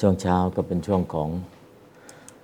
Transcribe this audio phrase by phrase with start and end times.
[0.00, 1.28] ช่วงเช้าก็เป็นช่วงของ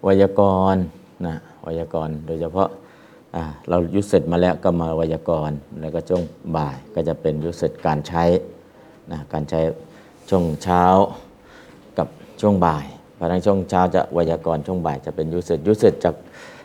[0.03, 0.43] ไวยาก
[0.75, 0.83] รณ์
[1.27, 2.69] นะไวยากรณ์โดยเฉพาะ
[3.69, 6.23] เรายุทธเสร็จมาแล้วก็มาไวยากรณ์แล้วก็ช่วง
[6.57, 8.25] บ่ายก็จะเป็นยุทธเสร็จการใช้
[9.13, 9.61] นะการใช้
[10.29, 10.85] ช่วงเช้า
[11.99, 12.09] กับ
[12.41, 12.85] ช่วงบ่าย
[13.15, 16.15] เพราะนั้นช่วงเช้าจะไวยากรณ์ช่วงบ่ายจะเป็นยุทธเสร็จยุทธเสร็จจาก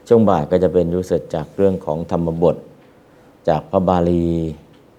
[0.07, 2.55] ช่วงบ่ายก็จะเป็นยุทธเสร็จจากเรื่องของธรรมบท
[3.49, 4.25] จากพระบาลี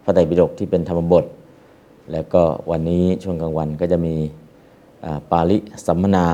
[0.04, 1.24] พระไตรปิฎกที่เป็นธรรมบท
[2.12, 4.14] แล้วก็วันนี้ช่วงกลางวันก็จะมี
[5.30, 6.26] ปาลิสัมมนา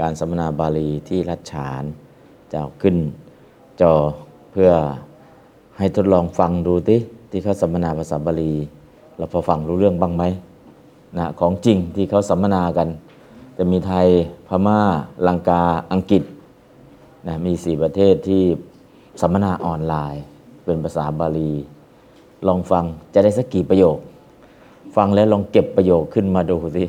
[0.00, 1.82] การสัมมนาบาลีที่รัชฉาน
[2.52, 2.96] จะขึ้น
[3.80, 3.94] จอ
[4.52, 4.70] เพื่อ
[5.78, 6.96] ให้ทดลองฟังดูติ
[7.30, 8.54] ที่เขาสัมมนาภาษาบาลี
[9.16, 10.24] เราพอฟังรู้เรื่องบ้างไหม
[11.18, 12.88] นะของจริงที่เขาสัมมนากัน
[13.58, 14.06] จะมีไทย
[14.48, 14.80] พม่า
[15.26, 16.22] ลังกาอังกฤษ
[17.26, 18.42] นะมีสี่ประเทศที่
[19.20, 20.22] สัมมนาออนไลน์
[20.64, 21.52] เป็นภาษาบาลี
[22.46, 23.98] ลองฟังจะได้สักกี่ประโยค
[24.96, 26.84] ฟังแล้วลองเก็บประโยคขึ้นมาดูสิ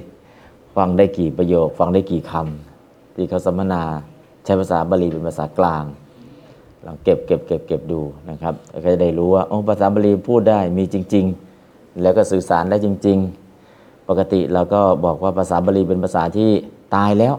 [0.77, 3.83] ฟังได้กี่ประโยค ฟังได้กี่คำที่เขาสัมมนา
[4.43, 5.83] ใช้ภาษาบาลีเป็นภาษากลาง
[6.85, 11.25] ลองเก็บเก็บเก็บเก็บดูนะครับก็จะได้รู้ว่าโอ้ภาษาบาลีพูดได้มีจริง
[11.63, 13.17] ๆ แล้วก็สื่อสารได้จริง
[13.63, 16.49] ๆ ปกติเราก็บอกว่าภาษาบาลีเป็นภาษาที่
[16.95, 17.35] ตายแล้ว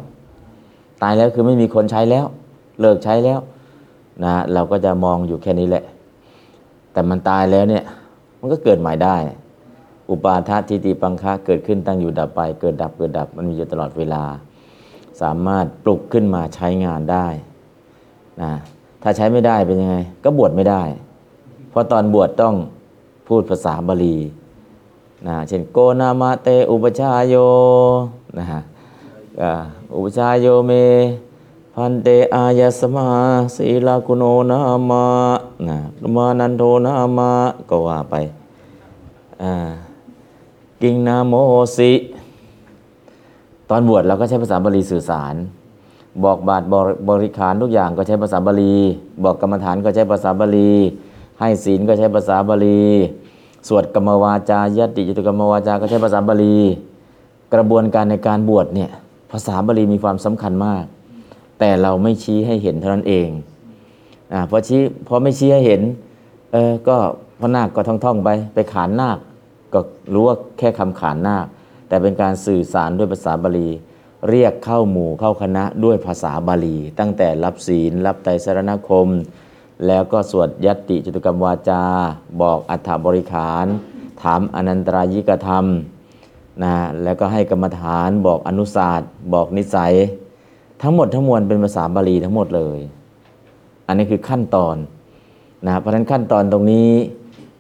[1.03, 2.27] ตายแล้วคือไม่มีคนใช้แล้ว
[2.81, 3.41] เลิกใช้แล้ว
[4.25, 5.84] นะเราก็จะมองอยู่แค่นี้แหละ
[6.92, 7.84] แต่มันตายแล้วเนี่ย
[8.41, 9.16] มันก็เกิดใหม่ได้
[10.10, 14.24] อุปาททิติปังคะเกิดขึ้นตั้งอยู่ดับไป เกิดดับเกิดดับมันมีอยู่ตลอดเวลา
[15.20, 17.26] สามารถปลุกขึ้นมาใช้งานได้
[18.42, 18.52] นะ
[19.02, 20.82] ถ้าใช้ไม่ได้เป็นยังไง ก็บวชไม่ได้
[21.70, 22.54] เพราะตอนบวชต้อง
[23.28, 24.16] พูดภาษาบาลี
[25.26, 27.34] นะเช่นโกนามาเตอุปชายโย
[28.38, 28.60] นะฮะ
[29.94, 30.72] อุปชายโยเม
[31.74, 33.08] พันเตอายสมา
[33.56, 34.58] ศีลากุโนนา
[34.91, 35.04] มา
[35.68, 35.78] นะ
[36.16, 37.30] มานันโทนามา
[37.68, 38.14] ก็ว่าไป
[39.42, 39.52] อ่า
[40.83, 41.34] กิงนาโม
[41.77, 41.93] สิ
[43.71, 45.34] ตอนบวชเราก็ใช้ภาษาบาลีสื่อสาร
[46.25, 48.75] บอกบาทบอกบริขารทุกอย่างก็ใช้ภาษาบาลี
[49.25, 50.71] บอกกรรมฐานก็ใช้ภาษาบาลี
[51.41, 52.83] ให้ศีลก็ใช้ภาษาบาลี
[53.69, 56.56] สวดกรรมวาจายติจตุกรรมวาจาก็ใช้ภาษาบาลี
[57.55, 58.91] กระบวนการในการบวชเนี่ย
[59.33, 60.84] ภาษาบาลีมีความสำคัญมาก
[61.59, 63.28] แต่เราไม่ชี้ให้เห็นเท่านั้นเอง
[64.33, 65.81] อ่าพอชี้พอไม่ชี้ให้เห็น
[66.53, 66.97] เออก็
[67.41, 69.19] พระนาคก็ท่องท่องๆไปไปขานนาค
[69.74, 69.80] ก็
[70.12, 71.46] รู้ว่าแค่คำขานนาค
[71.88, 73.68] แต่เป็นการสื่อสารด้วยภาษาบาลี
[74.28, 79.08] เรียกเข้าหมู่เข้าคณะด้วยภาษาบาลี ตั้งแต่รับศีล รับไตรสรณคม
[79.86, 81.82] แล้วก็สวดยัตติจตุกรรมวาจา
[82.42, 83.66] บอกอัฏฐบริขาร
[84.22, 85.64] ถามอนันตรายิกธรรม
[86.62, 89.94] นะแล้วก็ให้กรรมฐานบอกอนุศาสตร์บอกนิสัย
[90.82, 92.78] ทั้งหมดทั้งมวลเป็นภาษาบาลีทั้งหมดเลย
[93.86, 94.76] อันนี้คือขั้นตอน
[95.66, 96.90] นะเพราะฉะนั้นขั้นตอนตรงนี้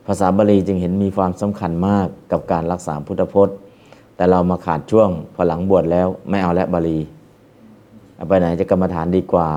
[0.08, 3.56] ภาษาบาลีจึงเห็นมีความสำคัญมากกับการรักษาพุทธพจน์
[4.16, 6.98] แต่เรามาขาดช่วงพอหลังบวชแล้วไม่เอาแล้วบาลี
[8.16, 9.48] เอาไปไหนจะกรรมฐานดีกว่า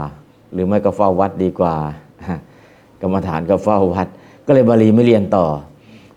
[0.54, 1.76] หรือไม่ก็เฝ้าวัดดีกว่า
[3.02, 4.08] กรรมฐานก็เฝ้าวัด
[4.46, 5.46] ก็เลยบาลีไม่เรียนต่อ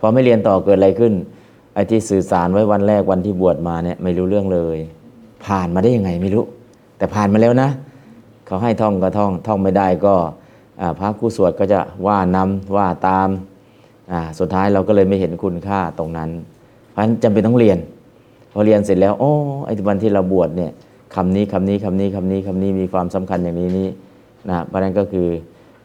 [0.00, 1.12] พอไม่เรียนต่อเกิดอะไรขึ้น
[1.74, 4.78] ไอ้ที่สื่อสารไว้วันแรกวันที่บวชมาเนี่ยไม่รู้เรื่องเลย
[5.46, 6.44] ผ่านมาได้ยังไงไม่รู้
[6.98, 7.68] แต่ผ่านมาแล้วนะ
[8.46, 10.14] เขาให้ท่องก็ท่องท่องไม่ได้ก็
[10.98, 13.28] พระครูสวดก็จะว่านำว่าตาม
[14.38, 16.31] สุดท้ายเราก็เลยไม่เห็นคุณค่าตรงนั้น
[16.91, 17.78] เพราะฉะนั้นจำเป็นต้องเรียน
[18.53, 19.32] พอเรียนเสร็จแล้วโอ้
[19.66, 20.70] ไอ้วันที่เราบวชเนี่ย
[21.15, 23.88] คำนี้คำนี้คำนี้คำนี้คำนี้มีความสำคัญอย่างนี้นี้
[24.49, 25.28] นะเพราะนั้นก็คือ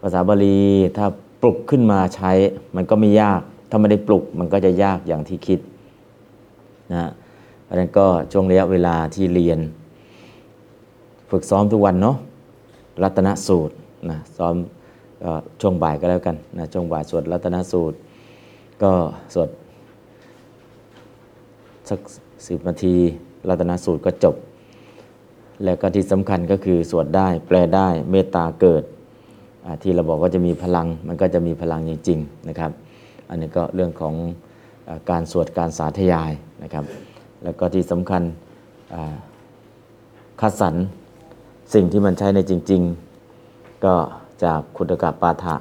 [0.01, 0.59] ภาษาบาลี
[0.97, 1.05] ถ้า
[1.41, 2.31] ปลุกขึ้นมาใช้
[2.75, 5.59] มันก็ไม่ยาก ถ้าไม่ได้ปลุกมันก็จะยากอย่างที่คิด
[6.93, 7.09] นะ
[7.63, 9.59] เพราะนั้นก็ช่วงระยะเวลาที่เรียน
[11.31, 12.17] ฝึกซ้อมทุกวันเนาะ
[13.03, 13.75] รัตนสูตร
[14.09, 14.55] นะซ้อม
[15.61, 17.97] ช่วงบ่ายก็แล้วกันนะช่วงบ่ายสวดรัตนสูตร
[18.83, 18.93] ก็
[19.33, 19.49] สวด
[21.89, 21.99] สัก
[22.47, 22.95] สิบนาที
[23.49, 24.35] รัตนสูตรก็จบ
[25.63, 28.83] แล้วก็ที่สำคัญก็คือสวดได้แปลได้เมตตาเกิด
[29.83, 32.71] ที่เราบอกว่าจะมีพลังมันก็จะมีพลังจริงๆนะครับ
[33.29, 34.13] อันนี้ก็เรื่องของ
[34.87, 36.31] อการสวดการสาธยาย
[36.63, 36.85] นะครับ
[37.43, 38.21] แล้วก็ที่สำคัญ
[40.41, 40.75] คัดสรร
[41.73, 42.81] สิ่งที่มันใช้ในจริง
[43.33, 43.95] ๆ ก็
[44.43, 45.55] จากคุตกะปาฐะ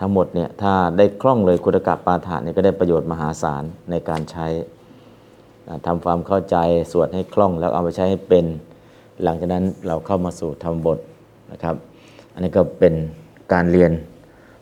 [0.00, 4.46] ทั้งหมดเนี่ยถ้าได้คล่องเลยคุตกะปาฐะเนี่ยก็ได้ประโยชน์มหาศาลในการใช้
[5.68, 6.56] อ่าทำความเข้าใจ
[6.92, 8.44] สวดให้คล่องแล้วเอาไปใช้ให้เป็น
[9.22, 10.98] หลังจากนั้นเราเข้ามาสู่ธรรมบท
[11.52, 11.74] นะครับ
[12.32, 12.94] อันนี้ก็เป็น
[13.52, 13.92] การเรียน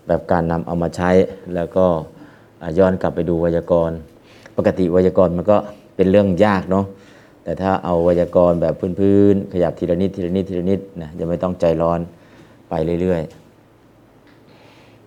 [0.06, 1.10] แบบการนำเอามาใช้
[1.54, 1.86] แล้วก็
[2.78, 3.96] ย้อนกลับไปดูไวยากรณ์
[4.56, 5.56] ปกติไวยากรณ์มันก็
[5.96, 6.86] เป็นเรื่องยากเนาะ
[7.44, 12.00] แต่ถ้าเอาไวยากรณ์แบบพื้นๆขยับทีละนิดทีละนิดทีละนิดนะจะไม่ต้องใจร้อน
[12.70, 13.45] ไปเรื่อยๆ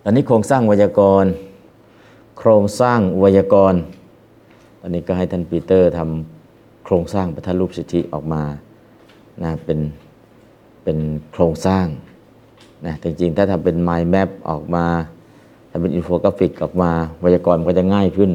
[0.04, 1.30] อนนี้โครงสร้างไวยากรณ์
[2.38, 3.80] โครงสร้างไวยากรณ์
[4.80, 8.42] ตอนนี้ก็ให้ท่านปีเตอร์ทำโครงสร้างพระธารูปสิทธิออกมา
[9.42, 9.78] นะเป็น
[10.84, 10.98] เป็น
[11.32, 11.86] โครงสร้าง
[12.86, 14.86] นะจริงๆ ถ้าทำเป็น mind map ออกมา
[15.70, 18.30] ทำเป็นอินโฟกราฟิกออกมาไวยากรณ์มันก็จะง่ายขึ้น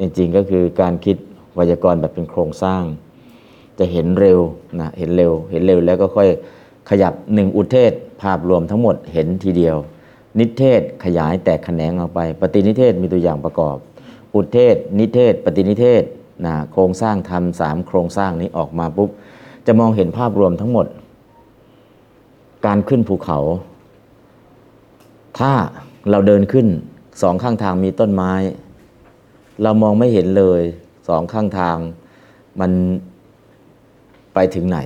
[0.00, 1.16] จริงๆ ก็คือการคิด
[1.54, 2.82] ไวยากรณ์แบบเป็นโครงสร้าง
[3.78, 4.40] จะเห็นเร็ว
[4.80, 6.28] นะเห็นเร็ว เห็นเร็วแล้วก็ค่อย
[6.90, 7.92] ขยับหนึ่งอุเทศ
[8.22, 9.76] ภาพรวมทั้งหมดเห็นทีเดียว
[10.38, 13.76] นิทเทศขยายแตกแขนงออกไป ปฏินิทเทศมีตัวอย่างประกอบ
[14.34, 16.02] อุเทศ นิทเทศ ปฏินิทเทศ
[16.46, 19.10] นะโครงสร้างทำสามโครงสร้างนี้ออกมาปุ๊บ
[19.66, 20.86] จะมองเห็นภาพรวมทั้งหมด
[22.66, 23.38] การขึ้นภูเขา
[25.38, 25.52] ถ้า
[26.10, 26.66] เราเดินขึ้น
[27.22, 28.32] สองข้างทางมีต้นไม้
[29.62, 30.62] เรามองไม่เห็นเลย
[31.08, 31.76] สองข้างทาง
[32.60, 32.70] มัน
[34.34, 34.78] ไปถึงไหน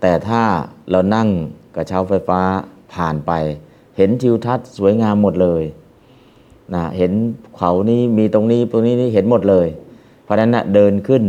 [0.00, 0.42] แต่ถ้า
[0.90, 1.28] เรานั่ง
[1.74, 2.40] กระเช้าไฟฟ้า
[2.94, 3.32] ผ่านไป
[3.96, 5.62] เห็นทิวทัศน์สวยงามหมดเลย
[6.74, 7.12] นะเห็น
[7.56, 9.66] เขานี้มีตรงนี้ตรงนี้นี่เห็นหมดเลย
[10.24, 11.22] เพราะฉะนั้นนะเดินขึ้น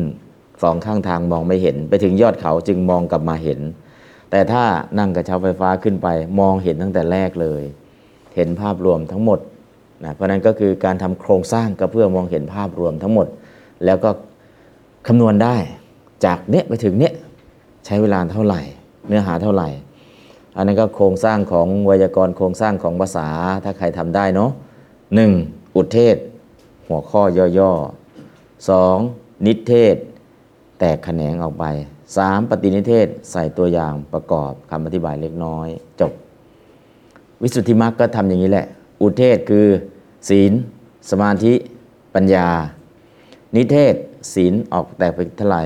[0.64, 3.60] สองข้างทางมองไม่เห็น ไปถึงยอดเขาจึงมองกลับมาเห็น
[4.32, 4.64] แต่ถ้า
[5.00, 6.08] นั่งกระเช้าไฟฟ้าขึ้นไป
[6.40, 7.64] มองเห็นตั้งแต่แรกเลย
[8.36, 9.40] เห็นภาพรวมทั้งหมด
[10.04, 13.28] นะเพราะฉะนั้นก็คือการทำโครงสร้างก็เพื่อมองเห็นภาพรวมทั้งหมด
[13.86, 14.10] แล้วก็
[15.08, 15.56] คำนวณได้
[16.26, 17.14] จากเนี้ยไปถึงเนี้ย
[17.86, 18.62] ใช้เวลาเท่าไหร่
[19.08, 19.68] เนื้อหาเท่าไหร่
[20.56, 23.28] อันนั้นก็โครงสร้างของไวยากรณ์โครงสร้างของภาษา
[23.64, 24.52] ถ้าใครทำได้เนาะ
[25.16, 25.32] หนึ่ง
[25.76, 26.16] อุทเทศ
[26.88, 27.22] หัวข้อ
[27.58, 28.98] ย่อๆสอง
[29.46, 29.96] นิเทศ
[30.80, 31.66] แตกแขนงออกไป
[32.18, 35.68] สามปฏินิเทศใส่ตัวอย่างประกอบคำอธิบายเล็กน้อย
[36.00, 36.12] จบ
[37.42, 38.68] วิสุทธิมรรคก็ทำอย่างนี้แหละ
[39.02, 39.68] อุเทศคือ
[40.30, 40.54] ศีล
[41.12, 41.54] สมาธิ
[42.16, 42.48] ปัญญา
[43.56, 43.94] นิเทศ
[44.34, 45.64] ศีลออกแตกไปเท่าไหร่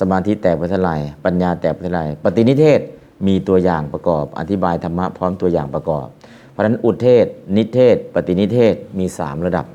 [0.00, 2.80] สมาธิแตกไปเท่าไหร่ปัญญาแตกไปเท่าไหร่ปฏินิเทศ
[3.26, 6.06] มีตัวอย่างประกอบ อธิบายธรรมะพร้อมตัวอย่างประกอบ
[6.50, 7.26] เพราะฉะนั้นอุเทศ
[7.56, 9.66] นิเทศ ปฏินิเทศมี 3 ระดับ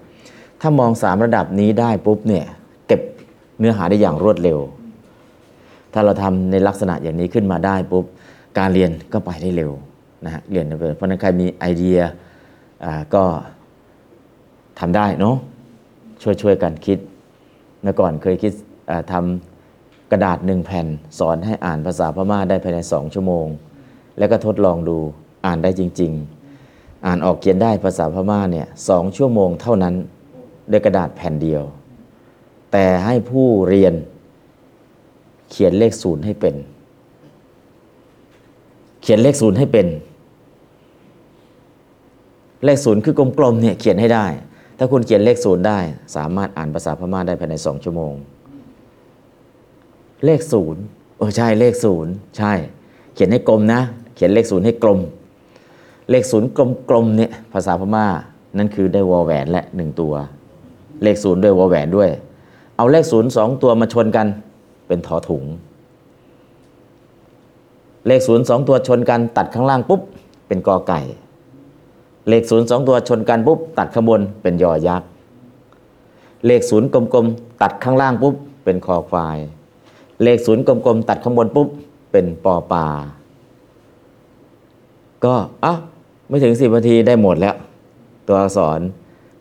[0.61, 2.45] ถ้ามอง 3 ระดับนี้ได้ปุ๊บเนี่ย
[2.87, 3.01] เก็บ
[3.59, 4.59] เนื้อหาได้อย่างรวดเร็ว
[5.93, 8.05] ถ้าเราทำในลักษณะอย่างนี้ขึ้นมาได้ปุ๊บ
[8.57, 9.71] การเรียนก็ไปได้เร็ว
[10.25, 11.99] นะฮะเรียนได้เร็วเพราะฉะนั้นใครมีไอเดีย
[12.83, 13.23] อ่าก็
[14.79, 15.35] ทำได้เนาะ
[16.21, 16.99] ช่วยช่วยกันคิด
[17.81, 18.53] เมื่อก่อนเคยคิด
[18.89, 19.48] อ่าทำ
[20.11, 20.87] กระดาษหนึ่งแผ่น
[21.19, 23.47] สอนให้อ่านภาษาพม่าได้ภายในสองชั่วโมง
[24.17, 24.97] แล้วก็ทดลองดู
[25.45, 26.11] อ่านได้จริง
[26.59, 29.95] ๆ อ่านออกเขียนได้ภาษาพม่าเนี่ยสองชั่วโมงเท่านั้น
[30.71, 31.63] ด้วยกระดาษแผ่นเดียว
[32.71, 33.93] แต่ให้ผู้เรียน
[35.51, 36.55] เขียนเลขศูนย์ให้เป็น
[39.01, 39.87] เขียนเลขศูนย์ให้เป็น
[42.65, 44.25] เลขศูนย์คือกลมๆเนี่ยเขียนให้ได้
[44.77, 45.79] ถ้าคุณเขียนเลขศูนย์ได้
[46.15, 48.13] สามารถอ่านภาษาพม่าได้ภายในสองชั่วโมง
[50.25, 50.81] เลขศูนย์
[51.17, 52.53] เออใช่เลขศูนย์ใช่
[53.13, 53.81] เขียนให้กลมนะ
[54.15, 54.99] เขียนเลขศูนย์ให้กลม
[56.09, 56.49] เลขศูนย์
[56.89, 58.05] กลมๆเนี่ยภาษาพม่า
[58.57, 60.13] นั่นคือได้วอแหวนและหนึ่งตัว
[61.03, 62.09] เลขศูนย์ด้วยวอแหวนด้วย
[62.77, 64.27] เอาเลขศูนย์สองตัวมาชนกัน
[64.87, 65.43] เป็นถอถุง
[68.07, 70.01] เลขศูนย์สองตัวชนกันตัดข้างล่างปุ๊บ
[70.47, 70.99] เป็นกอไก่
[72.29, 75.07] เลขศูนย์สองตัวชนกันปุ๊บ ตัดข้างบนเป็นยอยักษ์
[76.45, 79.37] เลขศูนย์กลมๆตัดข้างล่างปุ๊บ เป็นคอควาย
[80.23, 81.67] เลขศูนย์กลมๆ ตัดข้างบนปุ๊บ
[82.11, 82.85] เป็นปอปลา
[85.23, 85.33] ก็
[85.63, 85.73] อะ
[86.27, 87.55] ไม่ถึงสิบนาทีได้หมดแล้ว
[88.27, 88.79] ตัวอักษร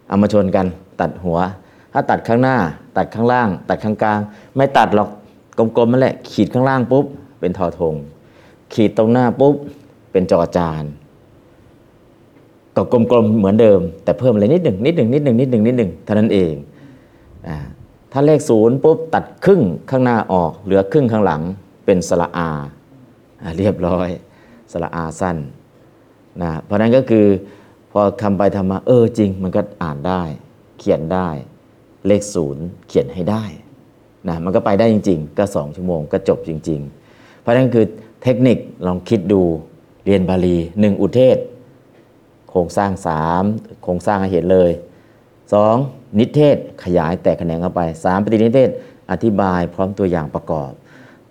[0.08, 0.66] เอามาชนกัน
[1.00, 1.38] ตัดหัว
[1.92, 2.56] ถ้าตัดข้างหน้า
[2.97, 4.20] ตัดข้างล่าง ตัดข้างกลาง
[4.56, 5.08] ไม่ตัดหรอก
[5.58, 7.04] กลมๆนั่นแหละ ขีดข้างล่างปุ๊บ
[7.40, 7.94] เป็นทอทง
[8.75, 9.54] ขีดตรงหน้าปุ๊บ
[10.12, 10.85] เป็นจอจาน
[12.76, 16.52] ก็กลมๆเหมือนเดิม แต่เพิ่มอะไรนิดหนึ่งนิดหนึ่งนิดหนึ่งนิดหนึ่งนิดหนึ่งเท่านั้นเอง
[17.49, 17.56] อ่า
[18.12, 21.43] ถ้าเลขศูนย์ปุ๊บตัดครึ่งข้างหน้าออก เหลือครึ่งข้างหลัง
[21.85, 22.50] เป็นสระอา
[23.59, 24.09] เรียบร้อย
[24.73, 25.37] สระอาสั้น
[26.43, 27.27] นะเพราะนั้นก็คือ
[27.93, 30.23] พอทำไปทำมาเออจริง มันก็อ่านได้
[30.79, 31.29] เขียนได้
[32.07, 33.45] เลขศูนย์เขียนให้ได้
[34.29, 37.85] นะมันก็ไปได้จริง ๆ ก็สองชั่วโมงก็จบจริง ๆ เพราะฉะนั้นคือ
[38.23, 39.43] เทคนิคลองคิดดู
[40.05, 41.38] เรียนบาลีหนึ่งอุเทศ
[42.50, 43.45] โครงสร้างสาม
[43.83, 44.71] โครงสร้างให้เห็นเลย
[45.53, 45.77] สอง
[46.19, 48.71] นิเทศขยายแตกแขนงเข้าไปสามปฏินิเทศ
[49.11, 50.71] อธิบายพร้อมตัวอย่างประกอบ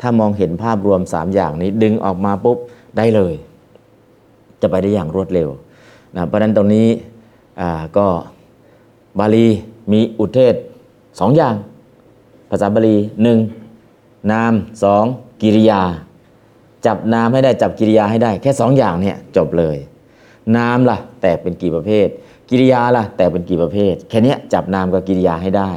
[0.02, 2.58] ถ้ามองเห็นภาพรวม 3 อย่างนี้ดึงออกมาปุ๊บ
[2.98, 3.34] ได้เลย
[4.62, 5.50] จะไปได้อย่างรวดเร็ว
[6.16, 6.88] นะเพราะฉะนั้นตรงนี้
[7.60, 8.08] อ่าก็
[9.20, 9.48] บาลี
[9.92, 10.56] มีอุเทศ
[11.20, 11.56] สองอย่าง
[12.50, 13.40] ภาษาบาลีหนึ่ง
[14.32, 14.54] นาม
[14.84, 15.04] สอง
[15.42, 15.82] กิริยา
[16.86, 19.78] จับนามให้ได้จับกิริยาให้ได้ แค่สองอย่างเนี่ยจบเลย
[20.58, 22.08] นามล่ะแตกเป็นกี่ประเภท
[22.50, 25.72] กิริยาล่ะแตกเป็นกี่ประเภท แค่นี้จับนามกับกิริยาให้ได้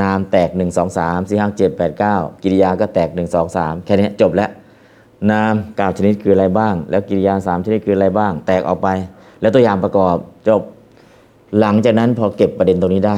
[0.00, 4.50] นามแตก 1 2 3 4 5 7 8 9 กิริยาก็แตก 1 2 3 แค่นี้จบแล้ว
[5.30, 8.88] นามเก้าชนิดคืออะไรบ้าง แล้วกิริยาสามชนิดคืออะไรบ้าง แตกออกไป
[9.40, 10.16] แล้วตัวอย่างประกอบ
[10.48, 10.62] จบ
[11.58, 13.16] หลังจากนั้นพอเก็บประเด็นตรงนี้ได้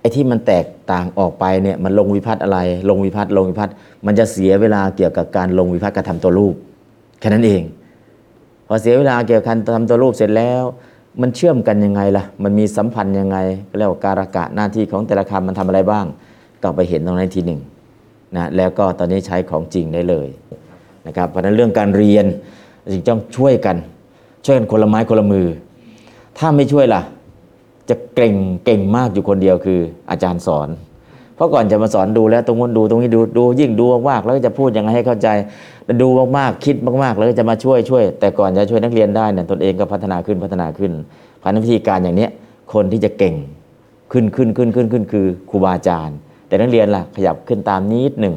[0.00, 2.58] ไอ้ที่มันแตกต่างออกไปเนี่ยมันลงวิพัฒน์อะไร
[2.88, 3.74] ลงวิพัฒน์ลงวิพัฒน์
[4.06, 6.54] มันจะเสียเวลาเกี่ยวกับการลงวิพัฒน์การทำตัวรูป
[7.20, 7.62] แค่นั้นเอง
[8.66, 10.62] พอเสียเวลาเกี่ยวกับการทำตัวรูปเสร็จแล้ว
[11.20, 13.38] มันเชื่อมกันยังไงล่ะ มันมีสัมพันธ์ยังไง
[13.68, 16.04] ก็เรียกว่าการกะหน้าที่ของแต่ละคำมันทำอะไรบ้าง
[16.62, 17.60] ก็ไปเห็นตรงนั้นทีหนึ่ง
[18.36, 20.28] นะแล้วก็ตอนนี้ใช้ของจริงได้เลย
[21.06, 22.26] นะครับเพราะนั้นเรื่องการเรียน
[22.92, 23.76] จึงต้องช่วยกัน
[24.44, 25.46] ช่วยกันคนละไม้คนละมือ
[26.38, 27.02] ถ้าไม่ช่วยล่ะ
[27.88, 30.68] จะเก่งเก่งมากอยู่คนเดียวคืออาจารย์สอน
[31.34, 35.28] เพราะก่อนจะมาสอนดูแล้วตรงนู้นดูตรงนี้ดูดูยิ่งดูมากๆแล้วก็จะพูดยังไงให้เข้าใจ
[36.02, 36.08] ดู
[36.38, 40.92] มากๆ คิดมากๆ แล้วก็จะมาช่วยช่วย แต่ก่อนจะช่วยนักเรียนได้เนี่ยตนเองก็พัฒนาขึ้นพัฒนาขึ้น
[41.42, 42.28] ผ่านวิธีการอย่างนี้
[42.72, 43.36] คนที่จะเก่ง
[44.12, 48.36] ขึ้นขึ้นขึ้นขึ้นขึ้นคือครูบาอาจารย์ แต่นักเรียนล่ะขยับขึ้นตามนิดหนึ่ง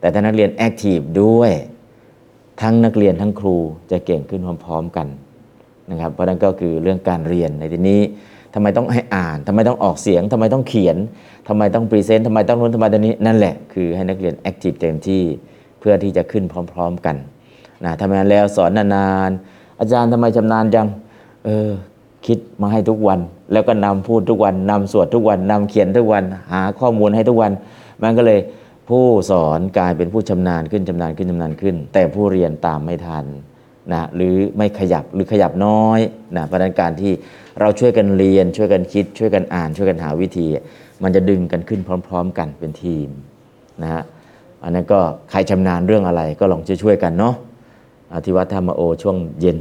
[0.00, 1.52] แต่ถ้านักเรียน active ด้วย
[2.60, 3.56] ทั้งนักเรียนทั้งครู
[3.90, 5.06] จะเก่งขึ้นพร้อม ๆ กัน
[5.90, 8.00] นะครับเพราะนั่นก็คือเรื่องการเรียนในที่นี้
[8.54, 10.96] ทำไมต้องให้อ่านทำไมต้องออกเสียงทำไมต้องเขียน
[11.48, 15.22] ทำไมต้อง present ทำไมต้องนู้นทำไมตรงนี้นั่นแหละคือให้นักเรียน active เต็มที่
[15.80, 17.16] เพื่อที่จะขึ้นพร้อม ๆกัน
[17.84, 20.86] นะทำไมนแล้วสอนนานๆอาจารย์ทำไมชำนาญจัง
[21.44, 21.70] เออ
[22.26, 23.20] คิดมาให้ทุกวัน
[23.52, 27.52] แล้วก็นำพูดทุกวันนำสวดทุกวันนำเขียนทุกวัน หาข้อมูลให้ทุกวัน
[28.02, 28.40] มันก็เลย
[28.88, 33.24] ผู้สอนกลายเป็นผู้ชำนาญขึ้นชำนาญขึ้นชำนาญขึ้น แต่ผู้เรียนตามไม่ทัน
[33.92, 36.00] นะหรือไม่ขยับหรือขยับน้อย
[36.36, 37.12] นะเพราะฉะนั้นการที่
[37.60, 40.46] เราช่วยกันเรียน ช่วยกันคิด ช่วยกันอ่าน ช่วยกันหาวิธี
[41.02, 43.08] มันจะดึงกันขึ้นพร้อม ๆ กันเป็นทีม
[43.82, 44.02] นะฮะ
[44.62, 45.00] อันนั้นก็
[45.30, 47.34] ใครชำนาญเรื่องอะไรก็ลองช่วยๆกันเนาะ
[48.10, 49.58] อ่าที่วัดธรรมโอช่วงเย็น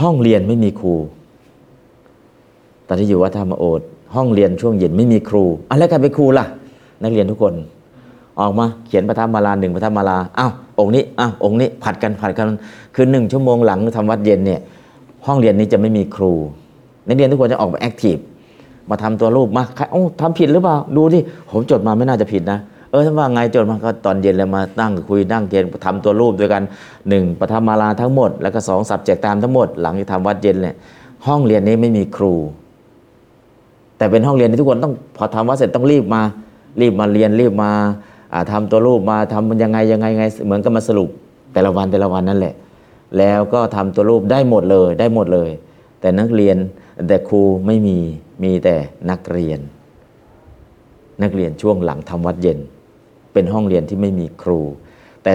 [0.00, 0.94] ห้องเรียนไม่มีครู
[2.86, 3.64] ตอนที่อยู่วัดธรรมโอ
[4.14, 6.46] ห้องเรียนช่วงเย็นไม่มีครูอะแล้วใครเป็นครูล่ะ
[7.02, 7.54] นักเรียนทุกคน
[8.40, 12.46] ออกมาเขียนปฐมมาลาหนึ่งปฐมมาลาอ้าวองค์นี้อ้าวองค์นี้ผัดกันผัดกัน
[12.94, 14.60] คือหนึ่งชั่วโมงหลังทำวัดเย็นเนี่ย
[15.26, 16.32] ห้องเรียนนี้จะไม่มีครู
[17.06, 18.16] นักเรียนทุกคนจะออกมาแอคทีฟ
[18.90, 21.18] มาทำตัวรูปมาใครโอ้ทำผิดหรือเปล่าดูดิ
[21.50, 22.58] ผมจดมาไม่น่าจะผิดนะ
[22.90, 26.62] เออถ้านว่าไงจดมาก็ตอนเย็นแล้วมานั่งคุยนั่งเขียนทำตัวรูปด้วยกัน
[27.08, 30.74] หนึ่งปฐมมาลาทั้งหมด แล้วก็สองสับแจกตามทั้งหมด หลังที่ทำวัดเย็นเนี่ย
[31.26, 32.34] ห้องเรียนนี้ไม่มีครู
[33.96, 36.22] แต่เป็นห้องเรียนที่ทุกคนต้องพอทำวัดเสร็จต้องรีบมา
[36.80, 37.70] รีบมาเรียนรีบมา
[38.32, 41.08] อ่าทำตัวรูปมาทำมันยังไงยังไงไงเหมือนกับมาสรุป
[41.52, 42.54] แต่ละวันแต่ละวันนั่นแหละ
[43.18, 45.50] แล้วก็ทำตัวรูปได้หมดเลยได้หมดเลย
[46.00, 46.56] แต่นักเรียน
[47.08, 47.98] แต่ครูไม่มี
[48.42, 48.76] มีแต่
[49.10, 49.60] นักเรียน
[51.22, 52.58] นักเรียนช่วงหลังทำวัตรเย็น
[53.32, 54.60] เป็นห้องเรียนที่ไม่มีครู
[55.22, 55.32] แต่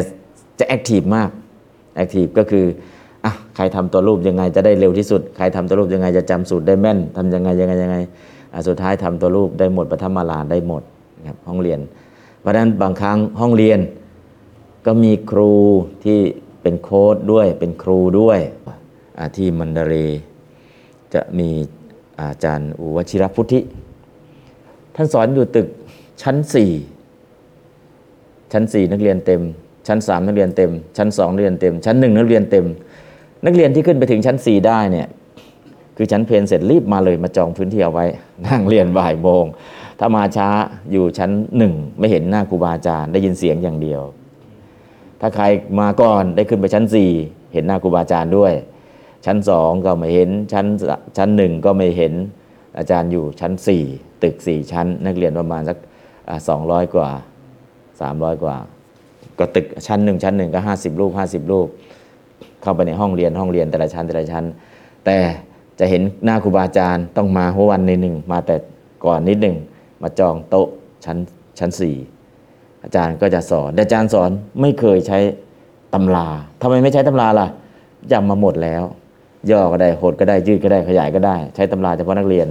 [0.59, 1.29] จะ active มาก
[1.95, 2.65] active ก็คือ
[3.25, 7.97] อะใครทำตัวรูปยังไงจะได้เร็วที่สุด ใครทำตัวรูปยังไงจะจำสูตรได้แม่นทำยังไงยังไงยังไง
[8.53, 10.83] อะสุดท้ายทำตัวรูปได้หมดปทมาลาได้หมด
[11.27, 11.79] ครับห้องเรียน
[12.39, 13.79] เพราะฉะนั้นบางครั้งห้องเรียน
[14.85, 15.53] ก็มีครู
[16.03, 16.19] ที่
[16.61, 18.39] เป็นโค้ชด้วยเป็นครูด้วย
[19.37, 19.93] ที่มันดาเร
[21.13, 21.49] จะมี
[22.21, 23.59] อาจารย์อุวชิรพุทธิ
[24.95, 25.67] ท่านสอนอยู่ตึก
[26.21, 26.71] ชั้นสี่
[28.53, 29.41] ชั้น 4 นักเรียนเต็ม
[29.87, 32.65] ชั้น 3 นักเรียนเต็ม ชั้น 2 นักเรียนเต็ม ชั้น 1 นักเรียนเต็ม
[33.45, 35.07] นักเรียนที่ขึ้นไปถึงชั้น 4 ได้เนี่ย
[35.97, 38.05] คือชั้นเพลนเสร็จรีบมาเลยมาจองพื้นที่เอาไว้
[38.47, 39.45] นั่งเรียนบ่ายโมง
[39.99, 40.49] ถ้ามาช้า
[40.91, 41.31] อยู่ชั้น
[41.65, 44.01] 1ไม่เห็นหน้าครูบาอาจารย์ได้ยินเสียงอย่างเดียว
[45.21, 45.45] ถ้าใคร
[45.79, 46.85] มาก่อนได้ขึ้นไปชั้น
[47.19, 48.53] 4 เห็นหน้าครูบาอาจารย์ด้วย
[49.25, 50.65] ชั้น2ก็ไม่เห็นชั้น
[51.17, 52.13] ชั้น1ก็ไม่เห็น
[52.77, 53.51] อาจารย์อยู่ชั้น
[53.87, 55.77] 4 ตึก 4 ชั้น นักเรียนประมาณสัก
[56.47, 57.09] สองร้อยกว่า
[58.01, 58.57] สามร้อยกว่า
[59.39, 61.67] ก็ตึกชั้นหนึ่งชั้นหนึ่งก็ห้าสิบรูปห้าสิบรูป
[62.61, 64.45] เข้าไปในห้องเรียนห้องเรียนแต่ละชั้นแต่ละชั้น
[65.05, 65.17] แต่
[65.79, 68.55] จะเห็นหน้าครูบาอาจารย์ต้องมาหัววันในหนึ่งมาแต่
[69.05, 69.55] ก่อนนิดหนึ่ง
[70.01, 70.67] มาจองโต๊ะ
[71.05, 71.17] ชั้น
[71.59, 71.95] ชั้นสี่
[72.83, 74.29] อาจารย์ก็จะสอนแต่อาจารย์สอน
[74.61, 75.19] ไม่เคยใช้
[75.93, 76.27] ตำรา
[76.61, 77.47] ทำไมไม่ใช้ตำราล่ะ
[78.11, 78.83] จำมาหมดแล้ว
[79.51, 82.47] ย่อก็ได้หดก็ได้ยืดก็ได้ขยายก็ได้ ใช้ตำราเฉพาะนักเรียน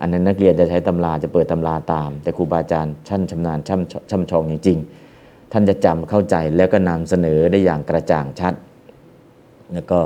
[0.00, 8.54] อันนั้นนักเรียนจะใช้ตำราจะเปิดตำราตาม แต่ครูบาอาจารย์ช่ำชำนาญช่ำช่ำชองจริงๆท่านจะจำเข้าใจแล้วก็นำเสนอได้อย่างกระจ่างชัด
[9.74, 10.00] แล้วก็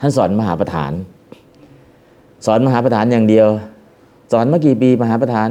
[0.00, 0.92] ท่านสอนมหาประธาน
[2.46, 3.48] สอนมหาประธานอย่างเดียว
[4.32, 5.48] สอนมากี่ปีมหาประธาน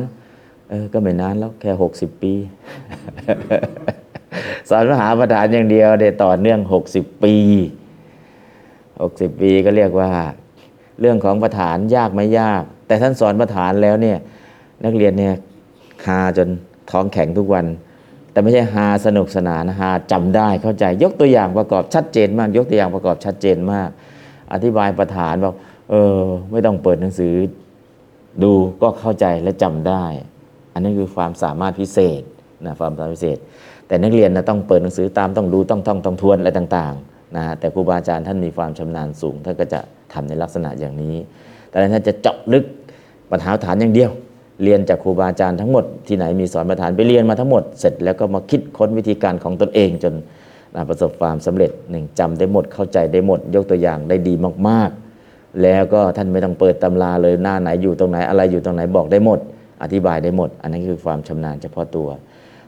[0.69, 2.33] เออก็ไม่นานแล้วแค่หกสิบปี
[4.69, 7.35] สอนมหาประธานอย่างเดียวได้ต่อเนื่องหกสิบปี
[8.55, 10.11] 60 ปีก็เรียกว่า
[10.99, 14.17] เรื่องของประธานยากไม่ยาก แต่ท่านสอนประธานแล้วเนี่ย
[14.85, 15.33] นักเรียนเนี่ย
[16.05, 16.49] ฮาจน
[16.91, 17.65] ท้องแข็งทุกวัน
[18.31, 23.89] แต่ไม่ใช่ฮาสนุกสนานฮาจำได้เข้าใจยกตัวอย่างประกอบชัดเจนมาก ยกตัวอย่างประกอบชัดเจนมาก
[24.53, 25.55] อธิบายประธานบอก
[25.89, 26.19] เออ
[26.51, 27.33] ไม่ต้องเปิดหนังสือ
[28.43, 30.03] ดูก็เข้าใจและจำได้
[30.73, 32.21] อันนี้คือความสามารถพิเศษ
[32.65, 33.37] นะความสามารถพิเศษ
[33.87, 39.79] แต่นักเรียนนะต้องเปิดหนังสือตามต้องดูต้องท่องต้องทวนอะไรต่างๆนะแต่ครูบาอาจารย์ท่านมีความชำนาญสูงท่านก็จะ
[40.13, 41.15] ทำในลักษณะอย่างนี้
[41.75, 42.65] แต่ท่านจะเจาะลึก
[43.31, 44.11] ปัญหาฐานอย่างเดียว
[44.63, 50.13] เรียนจากครูบาอาจารย์ทั้งหมดที่ไหนมีสอนประธานไปเรียนมาทั้งหมดเสร็จแล้วก็มาคิดค้นวิธีการของตนเองจน
[50.89, 54.33] ประสบความสำเร็จหนึ่งจำได้หมดเข้าใจได้หมด ยกตัวอย่างได้ดี
[54.67, 59.39] มากๆ แล้วก็ท่านไม่ต้องเปิดตำราเลยหน้าไหนอยู่ตรงไหนอะไรอยู่ตรงไหนบอกได้หมด
[59.83, 62.07] อธิบายได้หมด อันนั้นคือความชำนาญเฉพาะตัว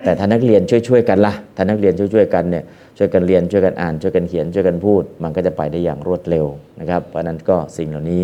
[0.03, 2.63] แต่ถ้านักเรียนช่วยๆกันล่ะถ้านักเรียนช่วยๆกันเนี่ย
[2.97, 6.45] ช่วยกันเรียนช่วยกันอ่านช่วยกันเขียนช่วยกันพูด มันก็จะไปได้อย่างรวดเร็ว
[6.79, 8.23] นะครับเพราะนั้นก็สิ่งเหล่านี้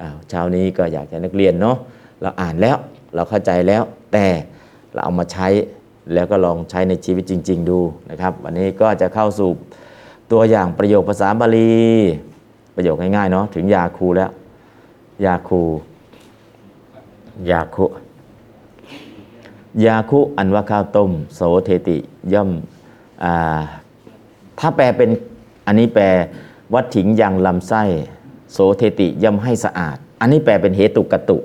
[0.00, 1.76] อ่าเช้านี้ก็อยากจะนักเรียนเนาะ
[2.22, 2.76] เราอ่านแล้ว
[3.14, 4.26] เราเข้าใจแล้ว แต่
[4.92, 5.48] เราเอามาใช้
[6.14, 7.78] แล้วก็ลองใช้ในชีวิตจริง ๆ ดู
[8.10, 9.50] นะครับ วันนี้ก็จะเข้าสู่
[10.32, 11.76] ตัวอย่างประโยคภาษาบาลี
[12.76, 14.30] ประโยคง่ายๆเนาะถึงยาคูแล้ว
[15.24, 15.62] ยาคู
[17.50, 17.86] ยาคุ
[19.84, 21.98] ยาคุอันว่าข้าวต้ม โสเทติ
[22.32, 22.50] ย่อม
[23.24, 23.26] อ
[24.58, 25.10] ถ้าแปลเป็น
[25.66, 26.04] อันนี้แปล
[26.74, 27.82] วัดถิงยังลำไส้
[28.52, 31.38] โสเทติย่อมให้สะอาด อันนี้แปลเป็นเหตุกตุ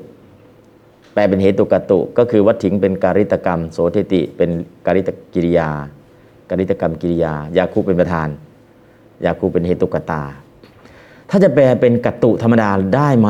[1.14, 4.50] แปลเป็นเหตุกตุ ก็คือวัดถิงเป็นการิตกรรม โสเทติเป็น
[4.86, 5.70] การิตกิริยา
[6.50, 8.30] การิตกรรมกิริยายาคุเป็นประธาน
[9.26, 10.24] ยาคุเป็นเหตุกตา
[11.30, 13.30] ถ้าจะแปลเป็นกัตุธรรมดาได้ไหม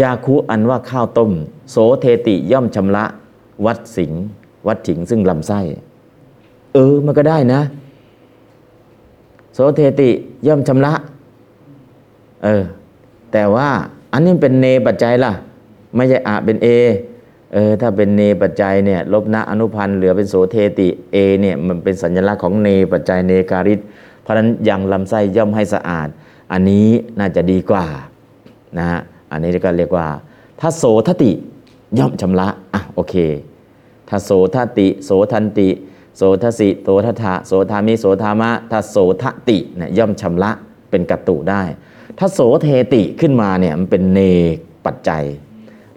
[0.00, 1.30] ยาคุอันว่าข้าวต้ม
[1.70, 3.04] โสเทติย่อมชำระ
[3.66, 4.12] วัดสิง
[4.66, 5.60] วัดถิงซึ่งลำไส้
[6.74, 7.60] เออมันก็ได้นะ
[9.54, 10.10] โสเทติ
[10.46, 10.92] ย่อมชำระ
[12.44, 12.62] เออ
[13.32, 13.68] แต่ว่า
[14.12, 15.32] อันนี้เป็นเนปัจจัยล่ะ
[15.96, 16.68] ไม่ใช่อะเป็นเอ
[17.52, 23.80] เออถ้าเป็นเนปัจจัยเนี่ยลบนะอนุพันธ์เหลือเป็นโสเทติเอเนี่ยมันเป็นสัญลักษณ์ของเนปัจจัยเนการิต
[24.22, 26.08] เพราะฉะนั้นยังลำไส้ย่อมให้สะอาด
[26.52, 26.86] อันนี้
[27.18, 27.86] น่าจะดีกว่า
[28.78, 30.06] นะฮะอันนี้ก็เรียกว่า
[30.60, 31.32] ถ้าโสทติ
[31.98, 33.14] ย่อมชำระอะโอเค
[34.08, 35.68] ถ้าโสทติ โสทันติ
[36.16, 40.50] โสทสิโสทธะโสทามิโสทามะถ้าโสทติเนี่ยย่อมชำระ
[40.90, 41.62] เป็นกัตตุได้
[42.18, 44.20] ถ้าโสเทติขึ้นมาเนี่ยมันเป็นเน
[44.86, 45.24] ปัจจัย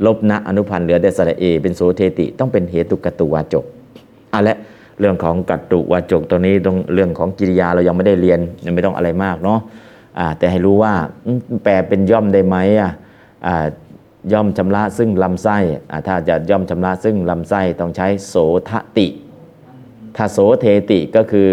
[0.05, 3.65] ลบนะอนุพันธ์เหลือแต่สระเอ เป็นโสเทติต้องเป็นเหตุกัตตุวาจก
[4.33, 4.57] อะและ
[4.99, 9.59] เรื่องของกัตตุวาจกตัวนี้ตรงเรื่องของกิริยาเรายังไม่ได้เรียนยังไม่ต้องอะไรมากเนาะ
[10.37, 10.93] แต่ให้รู้ว่า
[11.63, 12.91] แปลเป็นย่อมได้ไหมอะ
[14.33, 15.57] ย่อมชำระซึ่งลำไส้
[15.91, 18.35] อ่าถ้าจะย่อมชำระซึ่งลำไส้ต้องใช้โส
[18.69, 19.07] ทติ
[20.17, 21.47] ถ้าโสเทติก็คือ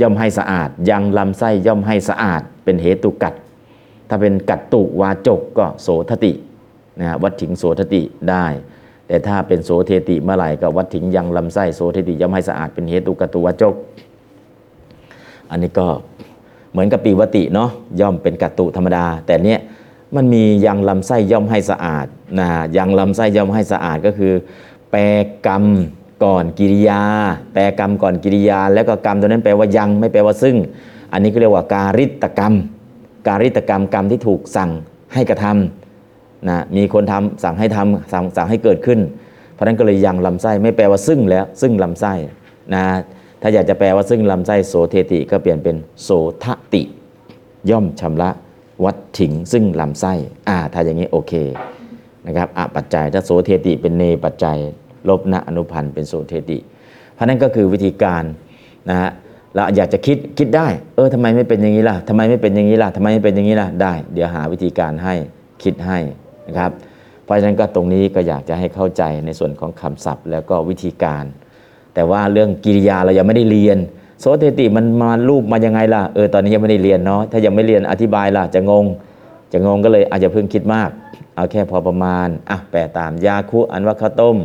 [0.00, 3.34] ย่อมให้สะอาด ยังลำไส้ย่อมให้สะอาด เป็นเหตุกัด
[4.08, 6.32] ถ้าเป็นกัตตุวาจกก็โสทติ
[7.00, 8.46] นะฮะวัดถิงโสทติได้
[9.08, 13.74] แต่ถ้าเป็นโสเทติเมื่อไหร่ก็วัดถิงยังลำไส้โสเทติย่อมให้สะอาดเป็นเหตุกัตตุวาจก
[15.50, 15.86] อันนี้ก็
[16.72, 19.60] เหมือนกับปีวติเนาะย่อมเป็นกัตตุธรรมดา แต่เนี้ย
[20.16, 22.06] มันมียังลำไส้ย่อมให้สะอาด
[22.38, 24.32] นะยังลำไส้ย่อมให้สะอาดก็คือ
[24.90, 25.02] แปล
[25.46, 25.64] กรรม
[26.24, 27.02] ก่อนกิริยา
[27.52, 30.56] แปลกรรมก่อนกิริยา แล้วก็กรรมตัวนั้นแปลว่ายังไม่แปลว่าซึ่ง
[31.12, 32.54] อันนี้ก็เรียกว่าการิตกรรม
[33.26, 34.70] การิตกรรมกรรมที่ถูกสั่ง
[35.14, 39.00] ให้กระทำนะมีคนทำสั่งให้ทำสั่งสั่งให้เกิดขึ้น
[39.52, 42.12] เพราะนั้นก็เลยยังลำไส้ไม่แปลว่าซึ่งแล้ว ซึ่งลำไส้
[42.74, 42.84] นะ
[43.42, 46.10] ถ้าอยากจะแปลว่าซึ่งลำไส้โสเทติก็เปลี่ยนเป็นโส
[46.44, 46.82] ทติ
[47.70, 48.30] ย่อมชำระ
[48.84, 50.12] วัดถิงซึ่งลำไส้
[50.48, 51.32] อ่าถ้าอย่างนี้โอเค
[52.26, 54.58] นะครับอะปัจจัยถ้าโสเทติเป็นเนปัจจัย
[55.08, 56.58] ลบนะอนุพันธ์เป็นโสเทติ
[57.14, 58.24] เพราะนั้นก็คือวิธีการ
[58.88, 59.10] นะฮะ
[59.54, 65.14] เราอยากจะคิดคิดได้ เออทำไมไม่เป็นอย่างนี้ล่ะทำไมไม่เป็นอย่างนี้ล่ะทำไมไม่เป็นอย่างนี้ล่ะได้ เดี๋ยวหาวิธีการให้
[65.62, 65.98] คิดให้
[66.48, 66.70] นะครับ
[67.24, 71.24] เพราะฉะนั้นก็ตรงนี้ก็อยากจะให้เข้าใจในส่วนของคำศัพท์ แล้วก็วิธีการ
[71.94, 73.78] แต่ว่าเรื่องกิริยาเรายังไม่ได้เรียน
[74.20, 78.84] โสเทติมันมารูปมายังไงล่ะเออตอนนี้ยังไม่ได้เรียนเนาะถ้ายังไม่เรียนอธิบายล่ะจะงง
[79.52, 80.90] จะงงก็เลยอาจจะเพิ่งคิดมาก
[81.36, 84.36] เอาแค่พอประมาณอะแปลตามยาคุอันว่าข้าวต้ม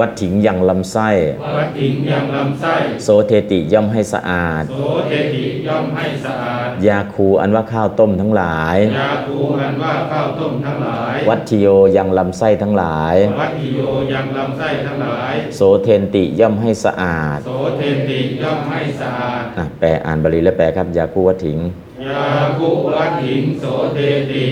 [0.00, 1.08] วัดถิงยังลำไส้
[1.56, 13.80] วัดถิงยังลำไส้ โสเทติย่อมให้สะอาด โสเทติย่อมให้สะอาด ยาคูอันว่าข้าวต้มทั้งหลาย ยาคูอันว่าข้าวต้มทั้งหลาย วัดทิโยยังลำไส้ทั้งหลาย วัดทิโย
[14.12, 21.58] ยังลำไส้ทั้งหลาย โสเทนติย่อมให้สะอาด โสเทติย่อมให้สะอาดอะแปลอ่านบาลีและแปลครับ ยาคูวัดถิง
[22.06, 22.26] ยา
[22.58, 23.98] คุวัดถิงโสเท
[24.30, 24.44] ติ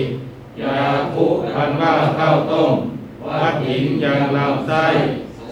[0.62, 0.78] ยา
[1.14, 1.26] คุ
[1.56, 2.72] อันว่าข้าวต้ม
[3.40, 4.86] วัดถิงยังลำไส้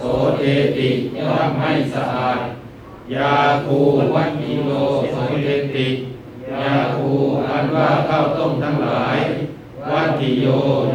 [0.03, 0.43] โสเท
[0.77, 2.39] ติย่อมให้สะอาด
[3.15, 3.33] ยา
[3.65, 3.79] คู
[4.15, 4.71] วัดทิโย
[5.11, 5.87] โสเทติ
[6.61, 7.09] ยาคู
[7.47, 9.17] อันว่าข้าวต้มทั้งหลาย
[9.91, 10.47] วัตถิโย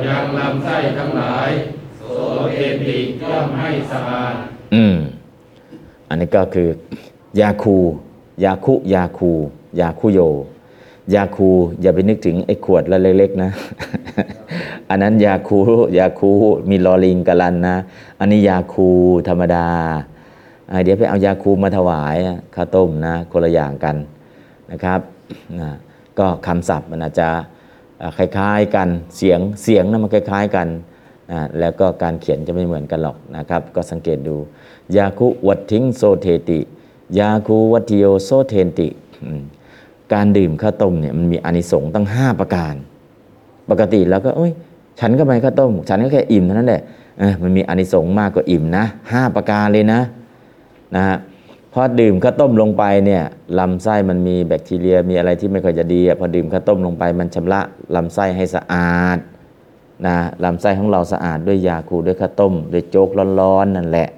[0.07, 1.51] ยังลำไส้ทั้งหลาย
[1.99, 2.03] โส
[2.53, 4.35] เทติย่อมให้สะอาด
[4.75, 4.97] อืม
[6.09, 6.69] อันนี้ก็คือ
[7.40, 7.77] ยาคู
[8.45, 9.31] ยาคุยาคู
[9.81, 10.21] ยาคุโย
[11.14, 11.49] ยาคู
[11.83, 13.51] อย่าไปนึกถึงไอ้ขวดละเล็กๆนะ
[14.90, 15.59] อันนั้นยาคู
[15.99, 16.31] ยาคู
[16.70, 17.77] มีลอลิงกลันนะ
[18.20, 18.88] อันนี้ยาคู
[19.29, 19.66] ธรรมดา
[20.70, 22.16] อ่าเดี๋ยวไปเอายาคูมาถวาย
[22.55, 23.96] ข้าวต้มนะคนละอย่างกัน
[24.70, 25.01] นะครับ
[25.61, 25.68] นะ
[26.18, 27.29] ก็คำศัพท์มันอาจจะ
[28.16, 30.66] คล้ายๆกันเสียงเสียงนะมันคล้าย ๆกัน
[31.33, 34.37] นะแล้วก็การเขียนจะไม่เหมือนกันหรอกนะครับ ก็สังเกตดู
[34.96, 36.61] ยาคุวัตทิงโซเทติ
[37.18, 38.88] ยาคูวัติโยโซเทนติ
[40.12, 42.75] การดื่มข้าวต้มเนี่ยมันมีอานิสงส์ตั้ง 5 ประการ
[43.70, 44.53] ปกติแล้วก็เอ้ย
[45.00, 46.82] ฉันก็ไปข้าวต้ม ฉันก็แค่อิ่มเท่านั้นแหละ
[47.18, 50.00] เออมันมีอานิสงส์มากกว่าอิ่มนะห้าประการเลยนะ
[50.96, 51.16] นะฮะ
[51.72, 53.22] พอดื่มข้าวต้มลงไปเนี่ย
[53.59, 57.61] ลำไส้มันมีแบคทีเรียมีอะไรที่ไม่ค่อยจะดีพอดื่มข้าวต้มลงไปมันชำระ
[57.96, 59.18] ลำไส้ให้สะอาด
[60.06, 63.09] นะลำไส้ของเราสะอาดด้วยยาคูด้วยข้าวต้มด้วยโจ๊ก
[63.40, 64.09] ร้อนๆนั่นแหละ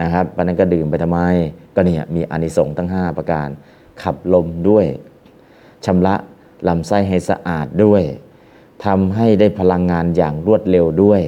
[0.00, 1.20] นะครับเพราะนั้นก็ดื่มไปทำไม
[1.74, 3.48] ก็เนี่ยมีอานิสงส์ทั้ง 5 ประการ
[4.02, 4.86] ขับลมด้วย
[5.86, 6.14] ชำระ
[6.68, 8.02] ลำไส้ให้สะอาดด้วย
[8.84, 11.22] ทำให้ได้พลังงานอย่างรวดเร็วด้วย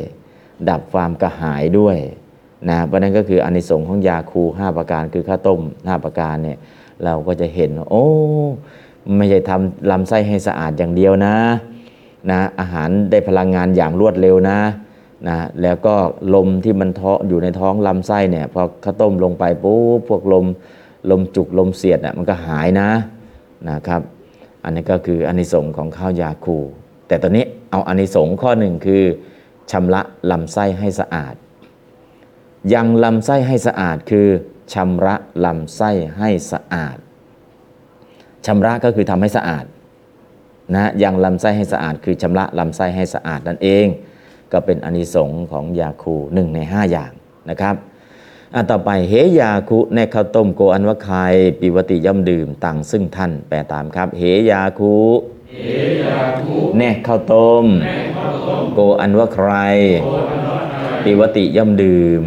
[0.70, 1.96] ดับความกระหายด้วย
[2.68, 6.58] นะเพราะนั้นก็คืออานิสงส์ของยาคู 5 ประการคือข้าวต้ม 5 ประการเนี่ย
[7.04, 8.06] เราก็จะเห็น โอ้
[9.16, 11.34] ไม่ใช่ทำลำไส้ให้สะอาดอย่างเดียวนะ
[12.30, 14.58] นะอาหารได้พลังงานอย่างรวดเร็วนะ
[15.28, 15.94] นะแล้วก็
[16.34, 20.46] ลมที่มันท้ออยู่ในท้องลำไส้เนี่ยพอข้าวต้มลงไปปุ๊บพวกลม
[21.10, 22.88] ลมจุกลมเสียดน่ะมันก็หายนะ
[23.68, 24.00] นะครับ
[24.64, 26.58] อันนี้ก็คืออานิสงส์ของข้าวยาคู
[27.08, 29.04] แต่ตอนนี้เอาอานิสงส์ข้อหนึ่งคือ
[29.70, 31.34] ชำระลำไส้ให้สะอาด
[32.74, 34.28] ยังลำไส้ให้สะอาดคือ
[34.74, 36.96] ชำระลำไส้ให้สะอาด
[38.46, 39.64] ชำระก็คือทำให้สะอาด
[40.74, 43.86] นะยังลำไส้ให้สะอาด คือชำระลำไส้ให้สะอาดนั่นเอง
[44.52, 47.12] ก็เป็นอานิสงส์ของยาคูหนึ่งใน 5 อย่าง
[47.50, 47.74] นะครับ
[48.54, 54.94] อันต่อไปเฮยาคุในข้าวต้มโกอันวะคายปิวติย่อมดื่มต่างซึ่งท่านแปลตามครับ เฮยาคุ
[56.78, 57.66] แน่ข้าวต้ม
[58.74, 59.50] โกอันวะใคร
[61.04, 62.22] ปิวติย่อมดื่ม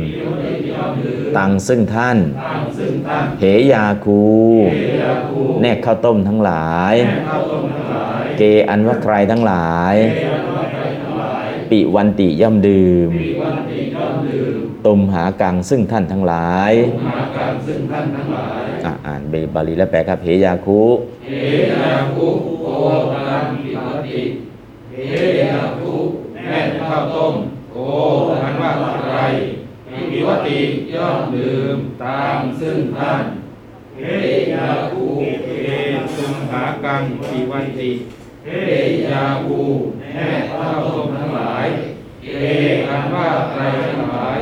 [1.38, 2.17] ต่างซึ่งท่าน
[3.39, 4.23] เหยาคู
[5.62, 6.95] แน่ข้าวต้มทั้งหลาย
[8.38, 9.95] เกอันว่าใครทั้งหลาย
[11.71, 13.10] ปิวันติย่อมดื่ม
[14.86, 16.71] ตุมหากังซึ่งท่านทั้งหลาย
[18.86, 20.81] อะอ่านเบบาลีและแปลครับเหยาคู
[22.84, 24.22] โกตังปิปติ
[24.91, 24.98] เฮ
[25.39, 25.94] ยาคุ
[26.34, 27.36] แม่ข้าวต้ม
[27.72, 27.78] โก
[28.41, 29.15] อันว่าอะไร
[30.12, 30.60] ปิวติ
[30.94, 33.24] ย่อมดื่มตามซึ่งท่าน
[33.98, 34.04] เฮ
[34.54, 35.06] ยาคุ
[35.46, 35.50] เอ
[36.15, 37.89] สุมหากังปิวันติ
[38.46, 38.50] เฮ
[39.08, 39.62] ยาคุ
[40.13, 41.67] แม่ข้าวต้มทั้งหลาย
[42.24, 42.30] เอ
[42.88, 44.38] อันว่าใครทั้งหลาย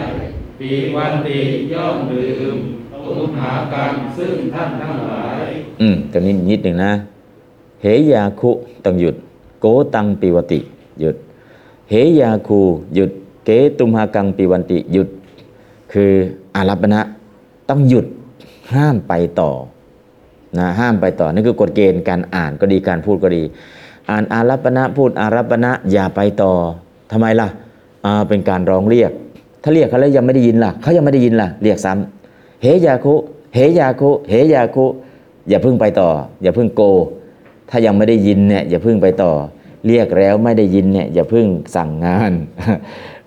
[0.59, 1.39] ปีวันติ
[1.73, 2.55] ย่อมดื่ม
[3.05, 5.45] ตุมหากังซึ่งท่านทั้งหลาย
[5.81, 6.93] อืมตรงนี้นิดหนึ่งนะ
[7.81, 8.51] เหยาคุ
[8.85, 9.15] ต้องหยุด
[9.59, 9.65] โก
[9.95, 10.59] ตังปิวติ
[10.99, 11.15] หยุด
[11.89, 12.59] เหยาคู
[12.95, 13.11] หยุด
[13.45, 15.07] เกตุมหากังปิวันติหยุด
[15.93, 16.11] คือ
[16.55, 17.01] อารัปณะ
[17.69, 18.05] ต้องหยุด
[18.73, 19.51] ห้ามไปต่อ
[20.57, 23.43] นะห้ามไปต่อนี่คือกฎเกณฑ์การอ่านก็ดีการพูดก็ดี
[24.09, 26.51] อ่านอารัปณะพูดอารัปณะอย่าไปต่อ
[27.11, 27.47] ทำไมล่ะ
[28.05, 29.11] อ่าเป็นการร้องเรียก
[29.63, 33.15] ถ้าเรียกเขาแล้วยังไม่ได้ยินล่ะเขายังไม่ได้ยินล่ะ เรียกซ้ำเฮยาคุ
[33.55, 34.85] เฮยาคุเฮยาคุ
[35.49, 36.09] อย่าเพิ่งไปต่อ
[36.41, 36.81] อย่าเพิ่งโก
[37.69, 39.31] ถ้ายังไม่ได้ยินเนี่ยอย่าเพิ่งไปต่อ
[39.87, 42.31] เรียกแล้วไม่ได้ยินเนี่ยอย่าเพิ่งสั่งงาน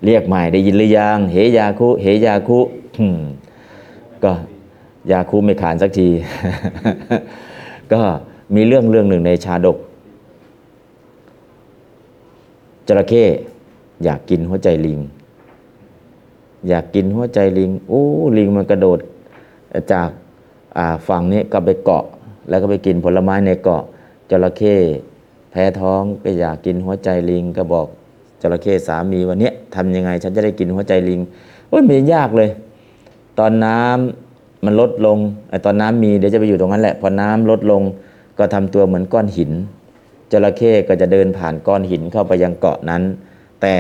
[0.05, 2.61] เรียกใหม่ได้ยินหรือยังเฮยาคุเฮยาคุ
[4.25, 4.33] ก็
[5.11, 6.09] ยาคุไม่ขานสักที
[7.93, 8.01] ก็
[8.55, 9.77] มีเรื่องเรื่องหนึ่งในชาดก
[12.87, 13.25] จระเข้
[14.05, 15.01] อยากกินหัวใจลิง
[16.69, 18.05] อยากกินหัวใจลิงโอ้
[18.39, 18.99] ลิงมันกระโดด
[19.93, 20.09] จาก
[21.09, 22.05] ฝั่งนี้ก็ไปเกาะ
[22.49, 23.83] แล้วก็ไปกินผลไม้ในเกาะ
[24.33, 24.77] จระเข้
[25.51, 27.87] แพ้ท้องก็อยากกินหัวใจลิง ก็บอก
[28.43, 31.21] จระเข้สามีวันนี้ทำยังไงฉันจะได้กินหัวใจลิง
[31.69, 32.51] โอ้ยไม่ยากเลย
[33.39, 35.19] ตอนน้ำมันลดลง
[35.51, 37.83] ไอ้ตอนน้ำมีเดี๋ยวจะไปอยู่ตรงนั้นแหละ พอน้ำลดลง
[38.39, 39.51] ก็ทำตัวเหมือนก้อนหิน
[40.33, 43.03] จระเข้ก็จะเดินผ่านก้อนหินเข้าไปยังเกาะนั้น
[43.63, 43.75] แต่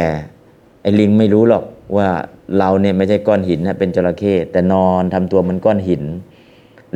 [0.83, 1.65] ไอ้ลิงไม่รู้หรอก
[1.97, 2.09] ว่า
[2.59, 6.03] เราเนี่ยไม่ใช่ก้อนหินนะเป็นจระเข้แต่นอนทำตัวเหมือนก้อนหิน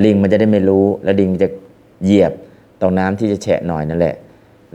[0.05, 1.49] ลิงมันจะได้ไม่รู้ แล้วลิงจะ
[2.05, 2.33] เหยียบ
[2.81, 4.17] ตรงน้ำที่จะแฉะหน่อยนั่นแหละ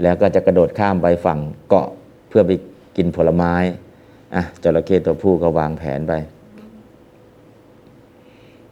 [0.01, 1.87] แล้วก็จะกระโดดข้ามไปฝั่งเกาะ
[2.29, 2.51] เพื่อไป
[2.97, 3.53] กินผลไม้
[4.35, 6.13] อะจระเข้ตัวผู้ก็วางแผนไป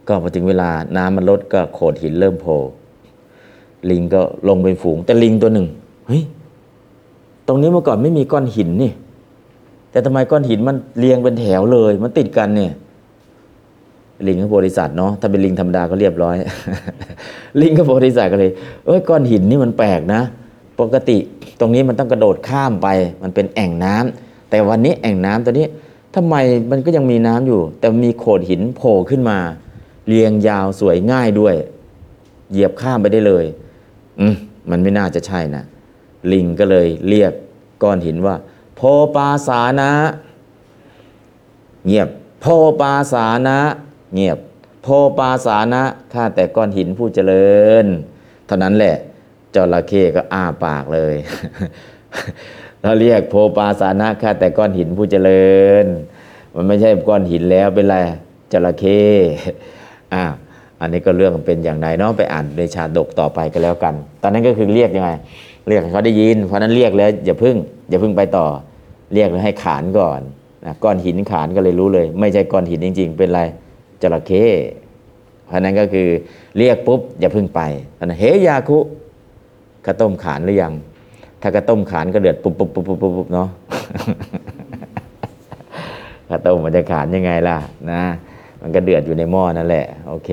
[0.08, 2.58] ก็พอถึงเวลาน้ำมันลดก็โขดหินเริ่มโผล่
[3.90, 5.66] ลิงก็ลงไปฝูง แต่ลิงตัวหนึ่ง
[6.06, 6.22] เฮ้ย
[7.46, 8.92] ตรงนี้เมื่อก่อนไม่มีก้อนหินนี่
[9.90, 12.72] แต่ทำไมก้อนหินมันเรียงเป็นแถวเลย มันติดกันเนี่ย
[14.26, 16.36] ลิงก็บริษัทเนาะถ้าเป็นลิงธรรมดาก็เรียบร้อย
[17.60, 18.50] ลิงก็บริษัทก็เลย
[18.86, 20.22] เอ้ยก้อนหินนี่มันแปลกนะ
[20.80, 21.18] ปกติ
[21.60, 22.88] ตรงนี้มันต้องกระโดดข้ามไป
[23.22, 25.66] มันเป็นแอ่งน้ำแต่วันนี้แอ่งน้ำตัวนี้
[26.14, 26.34] ทำไม
[26.70, 29.38] มันก็ยังมีน้ำอยู่ แต่มีโขดหินโผล่ขึ้นมา
[30.06, 31.54] เรียงยาวสวยง่ายด้วย
[32.50, 33.44] เหยียบข้ามไปได้เลย
[34.20, 34.34] อืม
[34.70, 35.62] มันไม่น่าจะใช่นะ
[36.32, 37.32] ลิงก็เลยเรียก
[37.82, 38.34] ก้อนหินว่า
[38.76, 38.80] โพ
[39.14, 39.90] ปาสานะ
[41.86, 42.08] เงียบ
[42.40, 42.46] โพ
[42.80, 43.58] ปาสานะ
[44.14, 44.38] เงียบ
[44.82, 47.50] โพปาสานะข้าแต่ก้อนหินผู้เจริ
[47.84, 47.86] ญ
[48.46, 48.96] เท่านั้นแหละ
[49.54, 51.14] จระเข้ก็อ้าปากเลย
[52.82, 55.50] เราเรียกโพปาสานะข้าแต่ก้อนหินผู้เจริ
[55.84, 55.86] ญ
[56.54, 57.96] มันไม่ใช่ก้อนหินแล้วเป็นไร
[58.52, 59.00] จระเข้
[60.14, 60.24] อ่า
[60.80, 65.10] อันนี้ก็เรื่องเป็นอย่างไรเนาะไปอ่านในชาดกต่อไปก็แล้วกัน ตอนนั้นก็คือเรียกยังไง
[65.68, 67.56] เรียกเขาได้ยิน เพราะนั้นเรียกแล้วอย่าพึ่ง
[67.90, 68.46] อย่าพึ่งไปต่อ
[69.14, 70.20] เรียกแล้วให้ขานก่อน
[70.66, 73.40] นะก้อนหินขานก็เลยรู้เลย ไม่ใช่ก้อนหินจริง ๆ เป็นไร
[74.02, 74.46] จระเข้
[75.46, 76.08] เพราะนั้นก็คือ
[76.58, 77.60] เรียกปุ๊บอย่าพึ่งไป
[77.98, 78.78] อันนั้นเฮยาคุ
[79.84, 80.72] ข้าวต้มขานหรือยัง
[81.42, 83.48] ถ้ากระต้มขานก็เดือดปุ๊บปุ๊บปุ๊บปุ๊บปุ๊บเนาะ
[86.28, 87.58] ข้าวต้มมันจะขานยังไงล่ะ
[87.90, 88.02] นะ
[88.60, 90.30] มันก็เดือดอยู่ในหม้อนั่นแหละ โอเค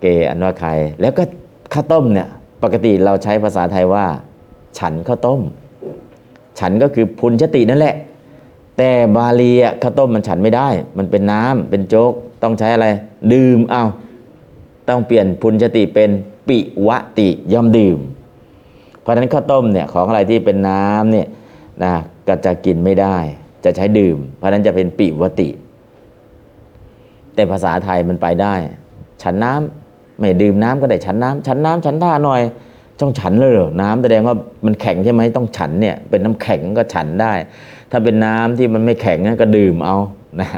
[0.00, 1.22] เกอันว่าใคร แล้วก็
[1.74, 2.28] ข้าวต้มเนี่ย
[2.62, 4.04] ปกติเราใช้ภาษาไทยว่า
[4.78, 5.40] ฉันข้าวต้ม
[6.58, 7.96] ฉันก็คือพุนชตินั่นแหละ
[8.78, 12.12] แต่บาลีอะข้าวต้มมันฉันไม่ได้ มันเป็นน้ำเป็นโจ๊ก
[12.44, 12.88] ต้องใช้อะไร
[13.32, 13.84] ดื่มเอา
[14.88, 16.10] ต้องเปลี่ยนพุนชติเป็น
[16.48, 17.98] ปิวติย่อมดื่ม
[19.00, 21.28] เพราะฉะนั้นข้าวต้มเนี่ยของอะไรที่เป็นน้ำเนี่ย
[21.84, 21.94] นะ
[22.28, 23.16] ก็จะกินไม่ได้
[23.64, 25.48] จะใช้ดื่ม เพราะฉะนั้นจะเป็นปิวติ
[27.34, 28.54] แต่ภาษาไทยมันไปได้
[29.22, 32.42] ฉันน้ำไม่ดื่มน้ำก็ได้ฉันน้ำฉันน้ำฉันท่าหน่อย
[33.00, 37.32] ต้องฉันเลยเหรอน้ำแสดงว่ามันแข็งใช่ไหมต้องฉันเนี่ยเป็นน้ำแข็งก็ฉันได้
[37.90, 39.96] ถ้าเป็นน้ำที่มันไม่แข็งนะก็ดื่มเอา
[40.40, 40.48] นะ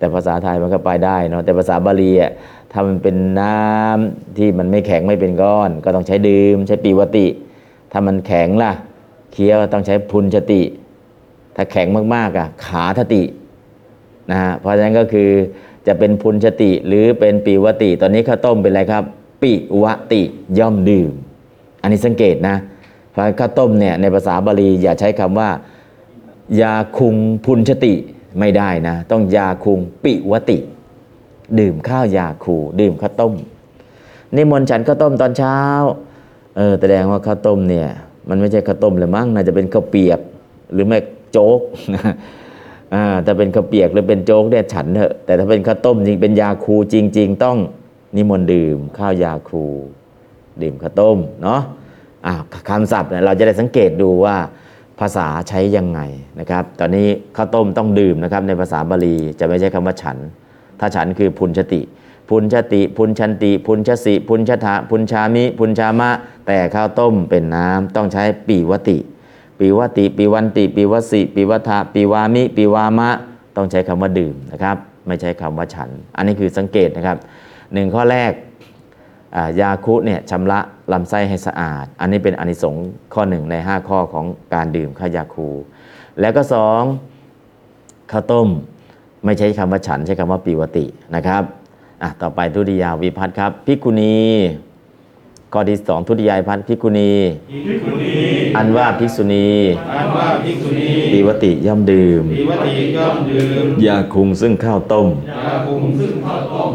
[0.00, 2.32] แต่ภาษาไทยมันก็ไปได้เนาะแต่ภาษาบาลีอะ
[2.72, 7.26] ถ้ามันเป็นน้ำที่มันไม่แข็งไม่เป็นก้อน ก็ต้องใช้ดื่ม ใช้ปีวติ
[7.92, 8.72] ถ้ามันแข็งล่ะ
[9.32, 10.62] เคี้ยวต้องใช้พุนชติ
[11.56, 13.22] ถ้าแข็งมากๆอะขาทติ
[14.30, 15.30] นะฮะเพราะฉะนั้นก็คือ
[15.86, 19.04] จะเป็นพุนชติหรือเป็นปีวติ ตอนนี้ข้าวต้มเป็นอะไรครับ
[19.42, 20.22] ปิวติ
[20.58, 21.12] ย่อมดื่ม
[21.82, 22.56] อันนี้สังเกตนะ
[23.10, 25.48] เพราะข้าวต้มเนี่ยในภาษาบาลีอย่าใช้คำว่า
[26.60, 27.94] ยาคุงพุนชติ
[28.38, 30.58] ไม่ได้นะ ต้องยาคุงปิวติ
[31.60, 33.34] ดื่มข้าวยาคู ดื่มข้าวต้ม
[34.36, 35.58] นิมนต์ฉันข้าวต้มตอนเช้า
[36.56, 37.88] เออแสดงว่าข้าวต้มเนี่ย
[38.28, 40.20] มันไม่ใช่ข้าวต้มเลยมั้งน่าจะเป็นข้าวเปียก
[40.72, 40.98] หรือไม่
[41.32, 41.60] โจ๊ก
[42.94, 47.58] อ่าถ้าเป็นข้าวเปียกหรือเป็นโจ๊กเนี่ยฉันเถอะแต่ถ้าเป็นข้าวต้มจริงเป็นยาคูจริง ๆ ต้อง
[48.16, 49.64] นิมนต์ดื่มข้าวยาคู
[50.62, 51.60] ดื่มข้าวต้มเนาะ
[52.26, 52.34] อ่า
[52.68, 54.36] คำศัพท์เนี่ยเราจะได้สังเกตดูว่า
[55.00, 56.00] ภาษาใช้ยังไง
[56.40, 60.16] นะครับ ตอนนี้ข้าวต้มต้องดื่มนะครับในภาษาบาลีจะไม่ใช่คำว่าฉัน
[60.80, 61.80] ถ้าฉันคือพุนชติ
[62.28, 66.10] พุนชติ พุนชันติ พุนชสิ พุนชทะพุนชามิ พุนชามะ
[66.46, 68.98] แต่ข้าวต้มเป็นน้ำต้องใช้ปีวติ
[69.58, 73.10] ปีวติ ปีวันติ ปีวสิ ปีวัฏะปีวามิ ปีวามะ
[73.56, 77.16] ต้องใช้คำว่าดื่มนะครับ ไม่ใช้คำว่าฉัน อันนี้คือสังเกตนะครับ
[77.72, 78.32] หนึ่งข้อแรก
[79.60, 80.60] ยาคุเนี่ยชำระ
[80.92, 84.24] ลำไส้ให้สะอาด อันนี้เป็นอานิสงส์ข้อหนึ่งใน 5 ข้อของ
[84.54, 85.48] การดื่มข้าวยาคู
[86.20, 86.82] แล้วก็สอง
[88.12, 88.48] ข้าวต้ม
[89.24, 91.42] ไม่ใช้คำว่าฉันใช้คำว่าปีวตินะครับ
[92.02, 94.18] อะต่อไปทุติยาวิพัฒน์ครับพิกขุณี
[95.52, 97.12] ข้อที่สองทุติยาวิพัฒน์พิกขุณี
[97.50, 98.14] อิทิคุณี
[98.56, 99.48] อันว่าภิกษุณี
[99.96, 106.70] อันว่าภิกษุณีปีวติย่อมดื่มปีวติย่อมดื่มยาคุงซึ่งข้าวต้มยาคุมซึ่งข้าวต้ม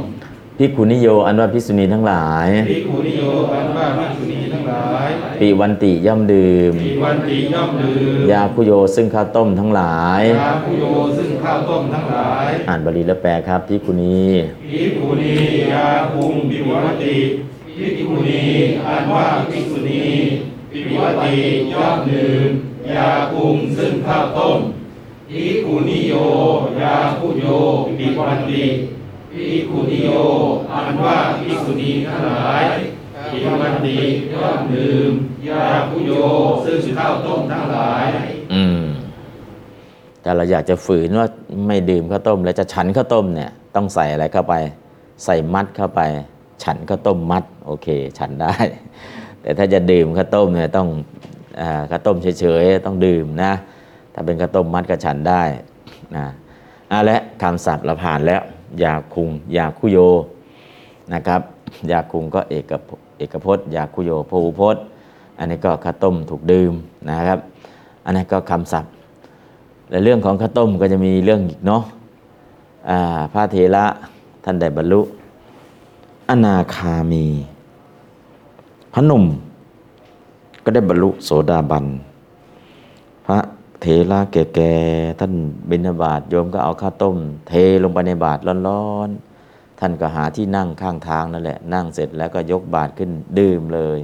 [0.60, 3.22] พิกขุนิโยอันว่าภิกษุณีทั้งหลายภิกขุนิโย
[3.54, 5.08] อันว่าภิกษุณีทั้งหลาย
[5.42, 10.84] ปีวันติย่อมดื่มปีวันติย่อมดื่มยาคุโยซึ่งข้าวต้มทั้งหลายยาคุโย
[11.18, 14.24] ซึ่งข้าวต้มทั้งหลาย อ่านบาลีแล้วแปลครับพิกขุณี
[14.72, 15.36] ภิกขุณี
[15.74, 16.72] ยาคุมปิว
[17.04, 17.18] ติ
[17.78, 18.44] ภิกขุณี
[18.86, 20.06] อันว่าภิกษุณี
[20.72, 21.36] ปิวติ
[21.74, 22.50] ย่อมดื่ม
[22.96, 24.60] ยาคุมซึ่งข้าวต้ม
[25.32, 26.14] ภิกขุนิโย
[26.82, 27.46] ยาคุโย
[27.98, 28.64] ปิวันติ
[29.36, 30.10] ภิกขุนิโย
[30.72, 32.64] อันว่าภิกษุณีทั้งหลาย
[33.32, 33.98] ปิวันติ
[34.34, 35.12] ย่อมดื่ม
[35.48, 36.12] ยาคุโย
[36.64, 38.04] ซึ่งข้าวต้มทั้งหลาย
[38.54, 38.86] อืม
[40.22, 41.28] แต่เราอยากจะฝืนว่า
[41.68, 44.56] ไม่ดื่มข้าวต้ม แล้วจะฉันข้าวต้มเนี่ย ต้องใส่อะไรเข้าไป
[45.26, 46.02] ใส่มัดเข้าไป
[46.64, 47.88] ฉันข้าวต้มมัด โอเค
[48.20, 48.56] ฉันได้
[49.42, 50.88] แต่ถ้าจะดื่มข้าวต้มเนี่ยต้อง
[51.92, 53.54] ข้าวต้มเฉยๆ ต้องดื่มนะ
[54.14, 55.44] ถ้าเป็นข้าวต้มมัดก็ฉันได้
[56.16, 56.26] นะ
[56.92, 58.42] อะและคำศัพท์เราผ่านแล้ว
[58.84, 59.98] ยาคุงยาคุโย
[61.14, 61.42] นะครับ
[61.92, 64.84] ยาคุงก็เอกพเอกพจน์ยาคุโยโพหุพจน์
[65.38, 66.74] อันนี้ก็ข้าวต้มถูกดื่ม
[67.10, 67.40] นะครับ
[68.06, 68.92] อันนั้ก็คำศัพท์
[69.90, 71.84] และเรื่องของข้าวต้มก็จะมีเรื่องอีกเนาะ
[73.34, 73.86] พระเถระ
[74.44, 75.02] ท่านได้บรรลุ
[76.30, 77.26] อนาคามี
[78.94, 79.26] พระหนุ่ม
[80.64, 81.86] ก็ได้บรรลุโสดาบัน
[83.26, 83.38] พระ
[83.88, 85.34] เถระแก่ๆท่าน
[85.70, 87.18] บิณฑบาตโยมก็เอาข้าวต้ม
[87.48, 94.00] เทลงไปในบาตรร้อนๆ ท่านก็หาที่นั่งข้างทางนั่นแหละ นั่งเสร็จแล้วก็ยกบาตรขึ้นดื่มเลย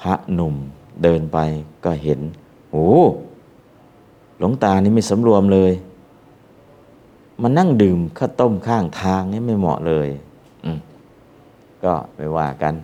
[0.00, 0.54] พระหนุ่ม
[1.02, 1.38] เดินไป
[1.84, 2.20] ก็เห็น
[2.70, 2.90] โอ้
[4.38, 5.72] หลวงตานี่ไม่สำรวมเลย
[7.42, 10.08] มานั่งดื่มข้าวต้มข้างทางนี่ไม่เหมาะเลย
[11.84, 12.74] ก็ไม่ว่ากัน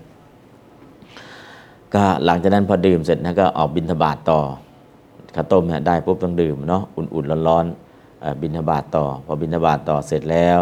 [1.94, 4.40] ก็หลังจากนั้นพอดื่มเสร็จนะก็ออกบินทบาทต่อ
[5.35, 10.59] ข้าวต้มเนี่ยได้ปุ๊บต้องดื่มเนาะอุ่นๆร้อนๆเอ่อบินทบาทต่อ พอบินทบาทต่อเสร็จแล้ว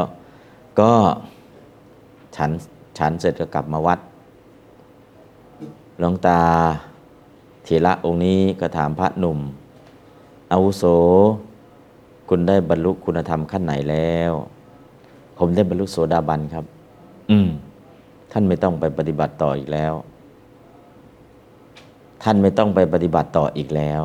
[0.80, 0.92] ก็
[2.36, 2.50] ฉัน
[2.98, 3.98] ฉันเสร็จก็กลับมาวัด
[5.98, 6.40] หลวงตา
[7.64, 9.38] เถระองค์นี้ก็ถามพระหนุ่ม
[10.52, 10.84] อาวุโส
[12.28, 14.32] คุณได้บรรลุคุณธรรมขั้นไหนแล้ว
[15.38, 16.64] ผมได้บรรลุโสดาบันครับ
[17.30, 17.48] อืม
[18.32, 19.94] ท่านไม่ต้องไปปฏิบัติต่ออีกแล้ว
[22.22, 24.02] ท่านไม่ต้องไปปฏิบัติต่ออีกแล้ว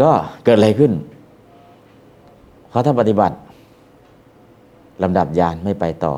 [0.00, 0.10] ก็
[0.44, 0.92] เกิดอะไรขึ้น
[2.68, 3.36] เพราะถ้าปฏิบัติ
[5.02, 6.14] ลำดับยานไม่ไปต่อ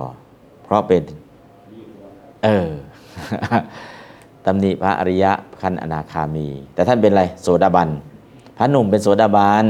[0.64, 1.03] เพราะเป็น
[2.45, 2.68] เออ
[4.47, 7.88] ตำหนิพระอริยะขั้นอนาคามี แต่ท่านเป็นอะไร โสดาบัน
[8.57, 9.66] พระหนุ่มเป็นโสดาบัน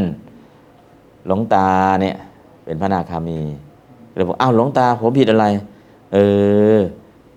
[1.26, 1.68] หลวงตา
[2.02, 2.16] เนี่ย
[2.64, 3.40] เป็นพระอนาคามี
[4.14, 5.46] เลยบอกอ้าวหลวงตาผมผิดอะไร
[6.12, 6.18] เอ
[6.76, 6.78] อ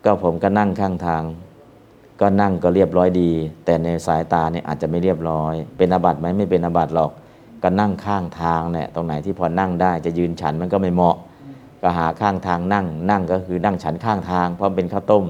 [0.04, 1.24] ก็ผมก็นั่งข้างทาง
[2.20, 3.32] ก็นั่งก็เรียบร้อยดี
[3.66, 7.12] แต่ในสายตาเนี่ยอาจจะไม่เรียบร้อย เป็นอาบัติไหมไม่เป็นอาบัติหรอก
[7.64, 11.16] ก็นั่งข้างทางเนี่ยตรงไหนที่พอนั่งได้จะยืนฉันมันก็ไม่เหมาะ
[11.82, 15.26] ก็หาข้างทางนั่งนั่งก็คือนั่งฉันข้างทาง เพราะเป็นข้าวต้ม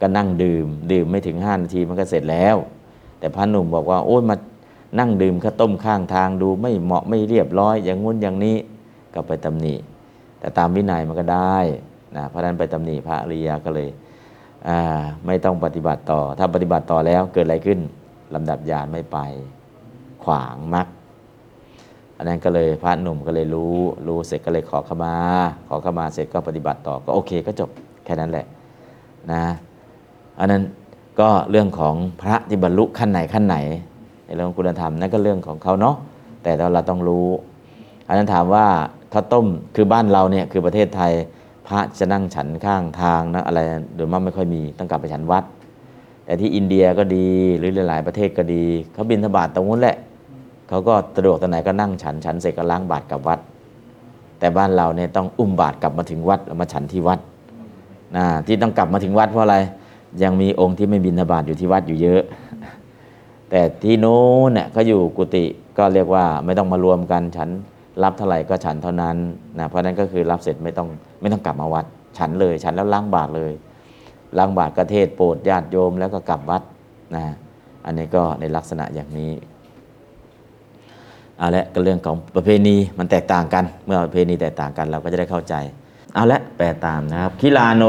[0.00, 2.56] ก็นั่งดื่ม ดื่มไม่ถึง 5 นาทีมันก็เสร็จแล้ว
[3.18, 4.36] แต่พระหนุ่มบอกว่าโอ้ยมา
[4.98, 8.56] นั่งดื่มข้าวต้มข้างทางดูไม่เหมาะไม่เรียบร้อย อย่างงุ้นอย่างนี้
[9.14, 9.74] ก็ไปตำหนิ
[10.40, 11.56] แต่ตามวินัยมันก็ได้
[12.16, 13.88] นะเพราะนั้นไปตำหนิพระอริยาก็เลย
[15.26, 17.78] ไม่ต้องปฏิบัติต่อ ถ้าปฏิบัติต่อแล้วเกิดอะไรขึ้น
[18.34, 19.18] ลำดับญาณไม่ไป
[20.24, 20.86] ขวางมัก
[22.16, 25.14] อันนั้นก็เลยพระหนุ่มก็เลยรู้ รู้เสร็จก็เลยขอขมา
[25.68, 27.70] ขอขมาเสร็จก็ปฏิบัติต่อก็โอเคก็จบ
[28.04, 28.46] แค่นั้นแหละ
[29.32, 29.44] นะ
[30.38, 30.62] อันนั้น
[31.20, 33.56] ก็เรื่องของพระที่บรรลุขั้นไหนขั้นไหน
[34.26, 35.96] ในเรื่องคุณธรรมนั่นก็เรื่องของเขาเนาะ
[36.42, 37.26] แต่เราต้องรู้
[38.08, 38.66] อันนั้นถามว่า
[39.12, 41.12] ข้าวต้มคือบ้านเราเนี่ยคือประเทศไทย
[41.66, 43.60] พระจะนั่งฉันข้างทางนะอะไร
[43.96, 45.44] โดยมากไม่ค่อยมีต้องกลับไปฉันวัด
[46.24, 49.96] แต่ที่อินเดียก็ดีหรือหลาย ๆ ประเทศก็ดีเขาบินทบาทตรงนู้นแหละ
[50.68, 53.38] เขาก็สะดวกตรงไหนก็นั่งฉันฉันเสร็จก็ล้างบาตรกลับวัด
[54.38, 57.18] แต่บ้านเราเนี่ยต้องอุ้มบาตรกลับมาถึงวัดแล้วมาฉันที่วัด
[58.16, 59.56] นะที่ต้องกลับมาถึงวัดเพราะอะไร
[60.22, 62.22] ยังมีองค์ที่ไม่บินทบาทอยู่ที่วัดอยู่เยอะ
[63.50, 65.44] แต่ที่โน้นเนี่ยเขาอยู่กุฏิ
[65.78, 67.48] ก็เรียกว่าไม่ต้องมารวมกันฉัน
[68.02, 69.16] รับเท่าไหร่ก็ฉันเท่านั้น
[69.58, 70.88] นะเพราะนั้นก็คือรับเสร็จไม่ต้อง
[71.20, 71.84] ไม่ต้องกลับมาวัด
[72.18, 73.52] ฉันเลย ฉันแล้วล้างบาตรเลย
[74.38, 76.62] ล้างบาตรกระเทศโปรดญาติโยมแล้วก็กลับวัด
[77.16, 77.24] นะ
[77.84, 79.32] อันนี้ก็ในลักษณะอย่างนี้
[81.38, 85.54] เอาละก็เรื่องของประเพณีมันแตกต่างกัน เมื่อประเพณีแตกต่างกันเราก็จะได้เข้าใจ
[86.16, 87.84] เอาละแปลตามนะครับคิลาโน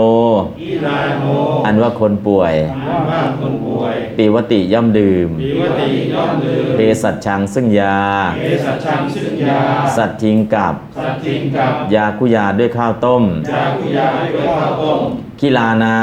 [0.62, 1.26] อีลาโน
[1.66, 8.00] อันว่าคนป่วย อันว่าคนป่วยปีวติย่อมดื่ม ปีวติย่อมลืมเภสัชชังซึ่งยา
[8.42, 9.60] เอสัชชังซึ่งยา
[9.98, 15.02] สัตว์ทิ้งกับ สัตทิงกับ ยาคุยาด้วยข้าวต้ม ยาคุยาด้วยข้าวต้ม
[15.40, 15.98] คิลานา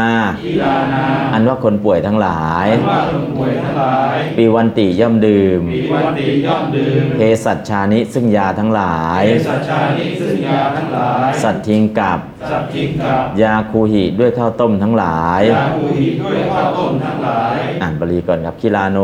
[0.44, 12.18] อีลานา อันว่าคนป่วยทั้งหลายอันว่าคนป่วยทั้งหลายปีวันติย่อมดื่มปีวันติย่อมดื่ม เภสัชชานิซึ่งยาทั้งหลายเอสัชชานิซึ่งยาทั้งหลายสัตว์ทิ้งกับ
[12.50, 18.98] สัตทิงกับ ยาคูหิด้วยข้าวต้มทั้งหลายยาคุหิด้วยข้าวต้มทั้งหลาย อ่านบาลีก่อนครับคิลาโน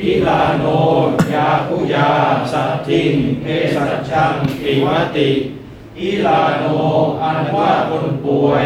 [0.00, 0.64] กิลาโน
[1.34, 2.08] ยาคุยา
[2.52, 3.12] สัตทิง
[3.44, 5.30] เอสัชชังปีวติ
[5.98, 6.64] กิลาโน
[7.22, 8.64] อันว่าคนป่วย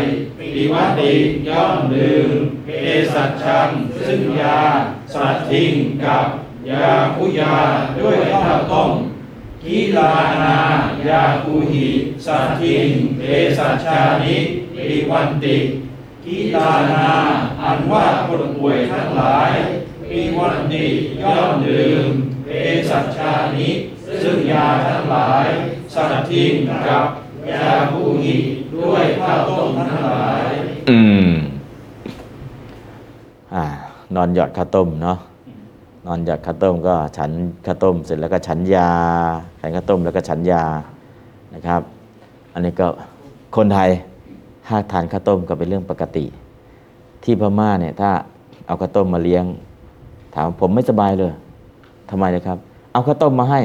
[0.53, 1.13] ปีวติ
[1.49, 2.31] ย่อมดื่ม
[2.67, 3.69] เอสัชชัง
[3.99, 4.61] ซึ่งยา
[5.13, 5.73] สัตทิง
[6.05, 6.27] กับ
[6.71, 7.57] ยาคุยา
[7.99, 8.93] ด้วยข้าวต้ม
[9.63, 10.57] กิลานา
[11.09, 11.89] ยาคุหิ
[12.27, 12.89] สัตทิง
[13.21, 13.27] เอ
[13.59, 14.37] สัชชานิ
[14.75, 15.59] ปีวันติ
[16.25, 17.09] กิลานา
[17.63, 19.53] อันว่าคนป่วยทั้งหลาย
[20.09, 20.87] ปีวันติ
[21.23, 22.07] ย่อมดื่ม
[22.49, 22.53] เอ
[22.91, 23.69] สัชชานิ
[24.23, 25.47] ซึ่งยาทั้งหลาย
[25.95, 26.53] สัตทิง
[26.89, 27.07] กับ
[27.51, 28.37] ยาภูหิ
[28.85, 30.43] ด้วยข้าวต้มทั้งหลาย
[30.91, 31.31] อืม
[33.55, 33.65] อ่า
[34.17, 35.19] นอนหยอดข้าวต้มเนาะ
[36.07, 37.31] นอนหยอดข้าวต้มก็ฉัน
[37.67, 38.93] ข้าวต้มเสร็จแล้วก็ฉันยา
[39.61, 40.65] ฉันข้าวต้มแล้วก็ฉันยา
[41.55, 41.81] นะครับ
[42.53, 42.87] อันนี้ก็
[43.57, 43.91] คนไทย
[44.67, 46.25] ถ้าทานข้าวต้มก็เป็นเรื่องปกติ
[47.25, 48.11] ที่พม่าเนี่ย ถ้า
[48.67, 49.45] เอาข้าวต้มมาเลี้ยง
[50.35, 51.33] ถามผมไม่สบายเลย
[52.11, 52.59] ทำไมเลยครับ
[52.93, 53.61] เอาข้าวต้มมาให้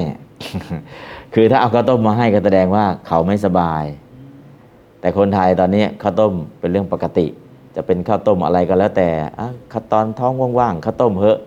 [1.34, 3.84] คือถ้าเอาข้าวต้มมาให้ก็แสดงว่าเขาไม่สบาย
[5.01, 7.27] แต่คนไทยตอนนี้ข้าวต้มเป็นเรื่องปกติ
[7.75, 9.09] จะเป็นข้าวต้มอะไรก็แล้วแต่
[9.73, 11.39] ข้าตอนท้องว่างๆข้าวต้มเหอะ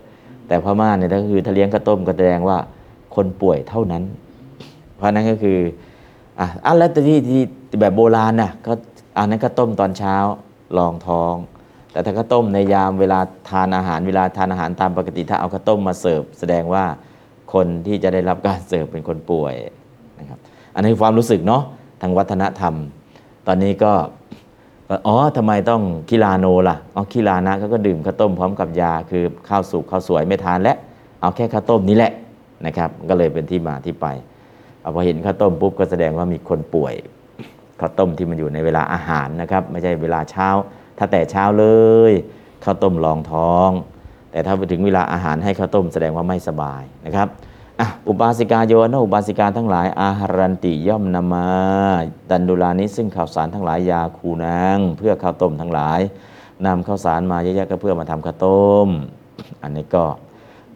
[0.48, 2.58] แต่พม่าเนี่ยก็คือถ้าเลี้ยงข้าวต้มก็แสดงว่า
[3.14, 4.02] คนป่วยเท่านั้น
[4.96, 5.58] เพราะนั้นก็คือ
[6.38, 7.42] อะอะแล้วแต่ที่ที่
[7.80, 8.72] แบบโบราณน่ะก็
[9.18, 10.16] อันนั้นข้าวต้มตอนเช้า
[10.78, 11.34] รองท้อง
[11.92, 16.84] แต่ถ้าข้าวต้มในยามเวลาทานอาหารเวลาทานอาหารตามปกติถ้าเอาข้าวต้มมาเสิร์ฟแสดงว่า
[17.52, 19.54] คนที่จะได้รับการเสิร์ฟเป็นคนป่วย
[20.18, 20.38] นะครับ
[20.74, 21.62] อันนี้ความรู้สึกเนาะ
[22.00, 22.74] ทางวัฒนธรรม
[23.46, 23.92] ตอนนี้ก็
[25.06, 30.76] อ๋อทำไมต้องกีฬาโนล่ะอ๋อกีฬานะเขาก็ดื่มข้าวต้มพร้อมกับยาคือข้าวสุกข้าวสวยไม่ทานและ
[31.20, 32.12] เอาแค่ข้าวต้มนี้แหละ
[32.66, 34.06] นะครับ ก็เลยเป็นที่มาที่ไป
[34.80, 36.94] เอาพอเห็นข้าวต้มปุ๊บก็แสดงว่ามีคนป่วย
[37.80, 40.48] ข้าวต้มที่มันอยู่ในเวลาอาหารนะครับ ไม่ใช่เวลาเช้า
[40.98, 41.66] ถ้าแต่เช้าเล
[42.10, 42.12] ย
[42.64, 43.70] ข้าวต้มรองท้อง
[44.30, 47.28] แต่ถ้าไปถึงเวลาอาหารให้ข้าวต้มแสดงว่าไม่สบายนะครับ
[47.80, 51.48] อะอุบาสิกาโยนอุบาสิกาทั้งหลาย อาหารันติย่อมนำมา
[52.30, 56.00] ดันดุลานี้ซึ่งข่าวสารทั้งหลายยาคูนางเพื่อข้าวต้มทั้งหลาย
[56.66, 58.88] นำข้าวสารมาเยอะๆก็เพื่อมาทำข้าวต้ม
[59.62, 60.04] อันนี้ก็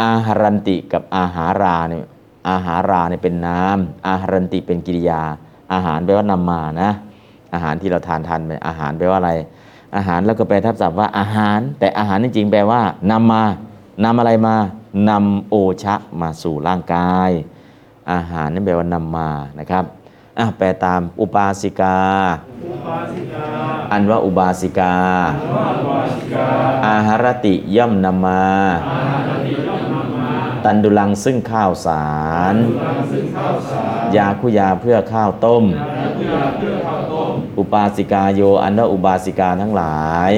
[0.03, 2.05] อาหารันติกับอาหาราเนี่ย
[2.49, 5.23] อาหาราเนี่ยเป็นนามอาหารันติเป็นกิริยา
[5.73, 6.91] อาหารแปลว่านำมานะ
[7.55, 9.33] อาหารที่เราทานทานเป็นอาหารแปลว่าอะไร
[9.97, 12.81] อาหารแล้วก็แปลทับศัพท์ว่าอาหาร แต่อาหารจริงๆแปลว่า
[13.11, 13.43] นำมา
[14.05, 14.57] นำอะไรมา
[15.09, 17.31] นำโอชะมาสู่ร่างกาย
[18.13, 19.85] อาหารนี่แปลว่านำมานะครับ
[20.39, 21.99] อะแปลตามอุบาสิกา
[23.93, 24.95] อันว่าอุบาสิกา
[26.87, 28.43] อาหารติย่อมนำมา
[30.65, 32.07] ตันดุลังซึ่งข้าวสา
[32.53, 32.55] ร
[34.17, 35.65] ยาคุยาเพื่อข้าวต้ม
[37.59, 40.33] อุบาสิกาโยอันว่าอุบาสิกาทั้งหลาย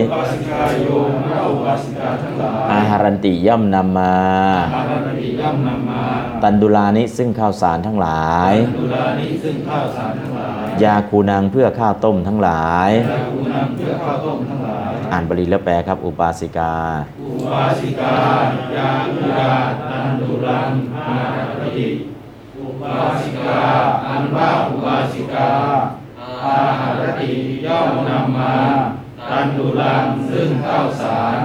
[2.72, 4.14] อาหารันติย่อมนำมา
[6.42, 8.52] ตันดุลานิซึ่งข้าวสารทั้งหลาย
[10.82, 12.90] ยาคูนางเพื่อข้าวต้มทั้งหลาย
[15.12, 16.74] อ่านบาลีแล้วแปลครับ อุบาสิกา
[17.22, 18.16] อุบาสิกา
[18.76, 19.52] ยาคุยา
[19.90, 21.88] ตันดุรังอาหารติ
[22.60, 23.62] อุบาสิกา
[24.06, 25.50] อันว่าอุบาสิกา
[26.44, 27.30] อาหารติ
[27.66, 28.56] ย่อมนำมา
[29.30, 31.38] ตันดุรังซึ่งข้าวสาร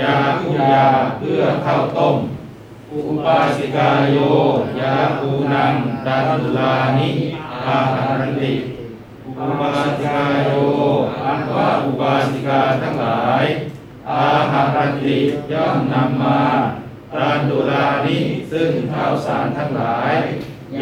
[0.00, 0.86] ยาคุยา
[1.18, 2.16] เพื่อข้าวต้ม
[2.90, 4.16] อุบาสิกาโย
[4.80, 5.74] ยาคูนัง
[6.06, 7.10] ตันดุลานิ
[7.66, 8.52] อาหารติ
[9.24, 10.50] อุบาสิกาโย
[11.24, 13.44] อันว่าอุบาสิกาทั้งหลาย
[14.10, 15.16] อาหารติ
[15.52, 16.40] ย่อมนำมา
[17.14, 18.18] ตานดุลานิ
[18.52, 20.12] ซึ่งข้าวสารทั้งหลาย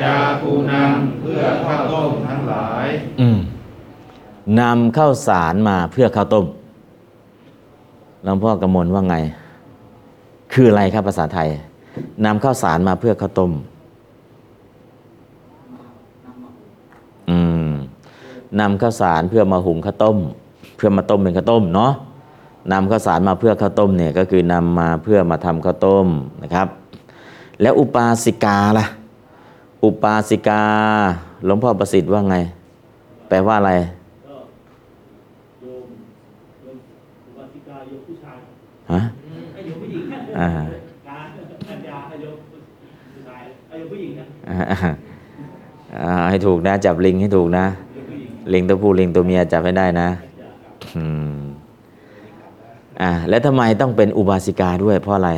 [0.00, 2.86] ยาคูนังเพื่อข้าวต้มทั้งหลาย
[3.20, 3.38] อืม
[4.59, 6.46] นำข้าวสารมาเพื่อข้าวต้ม
[8.24, 9.16] หลวงพ่อกำมลว่าไง
[10.53, 11.48] คืออะไรครับภาษาไทย
[12.24, 13.53] นำข้าวสารมาเพื่อข้าวต้ม
[17.30, 17.38] อื
[17.68, 17.70] ม
[18.61, 20.18] นำข้าวสารเพื่อมาหุงข้าวต้ม
[20.76, 21.92] เพื่อมาต้มเป็นข้าวต้มเนาะ
[22.72, 26.07] นำข้าวสารมาเพื่อข้าวต้มเนี่ยก็คือนำมาเพื่อมาทำข้าวต้ม
[26.42, 26.68] นะครับ
[27.61, 28.86] แล้วอุปาสิกาล่ะ
[29.84, 30.62] อุปาสิกา
[31.44, 32.36] หลวงพ่อประสิทธิ์ว่าไง
[33.28, 33.72] แปลว่าอะไร
[34.26, 34.36] ก็
[35.61, 35.86] โยม
[36.62, 36.78] โยม
[37.26, 38.38] อุบาสิกาโยมผู้ชาย
[38.93, 39.01] ฮะ
[39.57, 40.05] อ้โยมผู้หญิง
[40.38, 40.49] อ่า
[41.68, 42.36] ปัญญาอ้โยม
[43.12, 44.24] ผู้ชายไอ้โยมผู้หญิงนะ
[46.03, 47.64] อ่าให้ถูกนะ จับลิงให้ถูกนะ
[48.53, 50.09] ลิงตัวผู้ลิงตัวเมียจับให้ได้นะ
[50.97, 51.05] อื
[51.36, 51.41] ม
[53.03, 55.30] อ่าแล้วทำไมต้องเป็นอุบาสิกาด้วย เพราะอะไร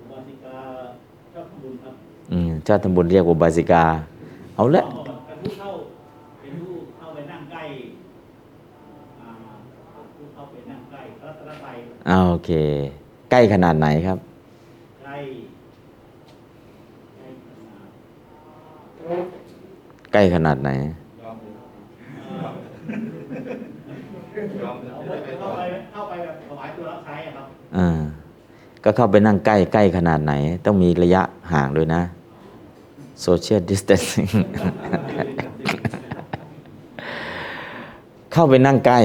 [0.00, 0.56] อุบาสิกา
[1.34, 1.74] ชอบทำบุญ
[2.32, 3.84] อืมชาติทำบุญเรียกอุบาสิกา
[4.56, 5.70] เอาละ เป็นผู้เข้า
[6.40, 7.64] เป็นผู้เข้าไปนั่งใกล้
[9.20, 9.30] อ่า
[10.16, 12.50] ผู้เข้าไปนั่งใกล้พระรัตนตรัย เอาโอเค
[13.30, 14.18] ใกล้ขนาดไหนครับ
[15.04, 15.16] ใกล้
[17.32, 17.76] ใกล้ขนาด
[20.12, 20.70] ใกล้ขนาดไหน
[21.22, 25.60] เอาไปเข้าไป
[25.92, 27.46] เข้าไปแบบถวายตัวรับใช้อะครับ
[27.76, 27.98] อ่า
[28.84, 30.32] ก็เข้าไปนั่งใกล้ใกล้ขนาดไหน
[30.64, 32.02] ต้องมีระยะห่างด้วยนะ
[33.24, 34.32] social distancing
[38.32, 39.00] เข้าไปนั่งใกล้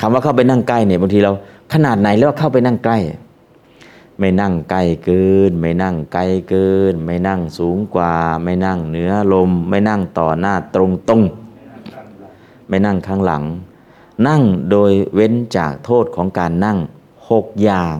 [0.00, 1.32] คำว่าเข้าไปนั่งใกล้เนี่ยบางทีเรา
[1.72, 2.98] ขนาดไหนแล้วเข้าไปนั่งใกล้
[4.18, 11.22] ไม่นั่งใกล้เกิน ไม่นั่งไกลเกิน ไม่นั่งสูงกว่า ไม่นั่งเหนือลม ไม่นั่งต่อหน้าตรงตรง
[12.68, 13.42] ไม่นั่งข้างหลัง
[14.26, 16.78] นั่งโดยเว้นจากโทษของการนั่ง
[17.30, 17.96] หกอย่าง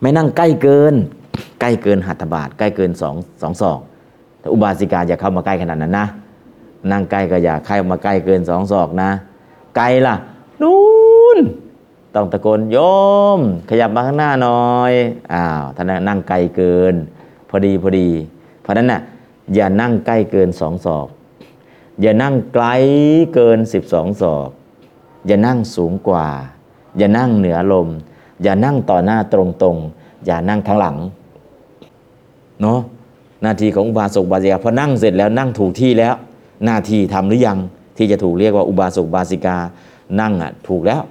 [0.00, 0.94] ไม่นั่งใกล้เกิน
[1.60, 3.80] ใกล้เกินหัตถบาทใกล้เกินสองสองศอก
[4.40, 6.06] แต่อุบาสิกาอย่าเข้ามาใกล้ขนาดนั้นนะ
[6.90, 9.10] นั่งใกล้ก็อย่าเข้ามาใกล้เกินสองศอกนะ
[9.76, 10.14] ไกลล่ะ
[12.14, 12.76] ต้องตะโกนโย
[13.38, 14.92] ม ขยับมาข้างหน้าหน่อย
[15.32, 16.94] อ้าวท่านนั่งไกลเกิน
[17.48, 18.08] พอดีพอดี
[18.60, 19.00] เพราะนั้นน่ะ
[19.54, 21.08] อย่านั่งใกล้เกินสองศอก
[22.00, 22.66] อย่านั่งไกล
[23.34, 23.58] เกิน
[23.90, 24.48] 12ศอก
[25.26, 26.26] อย่านั่งสูงกว่า
[26.98, 27.88] อย่านั่งเหนือลม
[28.42, 29.34] อย่านั่งต่อหน้าต
[29.64, 30.96] รงๆ อย่านั่งข้างหลัง
[32.60, 32.80] เนาะ
[33.42, 36.14] หน้าที่ของอุบาสกบาสิกาพอนั่งเสร็จแล้วนั่งถูกที่แล้ว
[36.64, 37.58] หน้าที่ทำหรือยัง
[37.96, 39.56] ที่จะถูกเรียกว่าอุบาสกบาสิกา
[40.20, 41.02] นั่งอะถูกแล้ว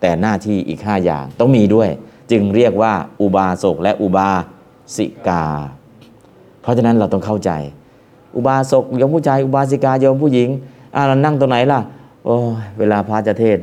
[0.00, 1.88] แต่หน้าที่อีกห้าอย่างต้องมีด้วย
[2.30, 4.30] จึงเรียกว่าอุบาสกและอุบา
[4.96, 5.44] สิกา
[6.62, 7.50] เพราะฉะนั้นเราต้องเข้าใจ
[8.34, 10.48] อุบาสกโยมผู้ชายอุบาสิกาโยมผู้หญิง
[10.94, 11.80] อ่าเรานั่งตรงไหนล่ะ
[12.24, 12.36] โอ้
[12.78, 13.58] เวลาพระจะเทศ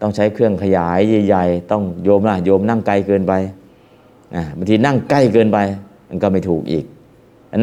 [0.00, 3.32] ต้องใช้เครื่องขยายใหญ่ๆ ต้องโยมล่ะโยมนั่งไกลเกินไป
[4.56, 5.58] บางทีนั่งใกล้เกินไป
[6.08, 6.84] มันก็ไม่ถูกอีก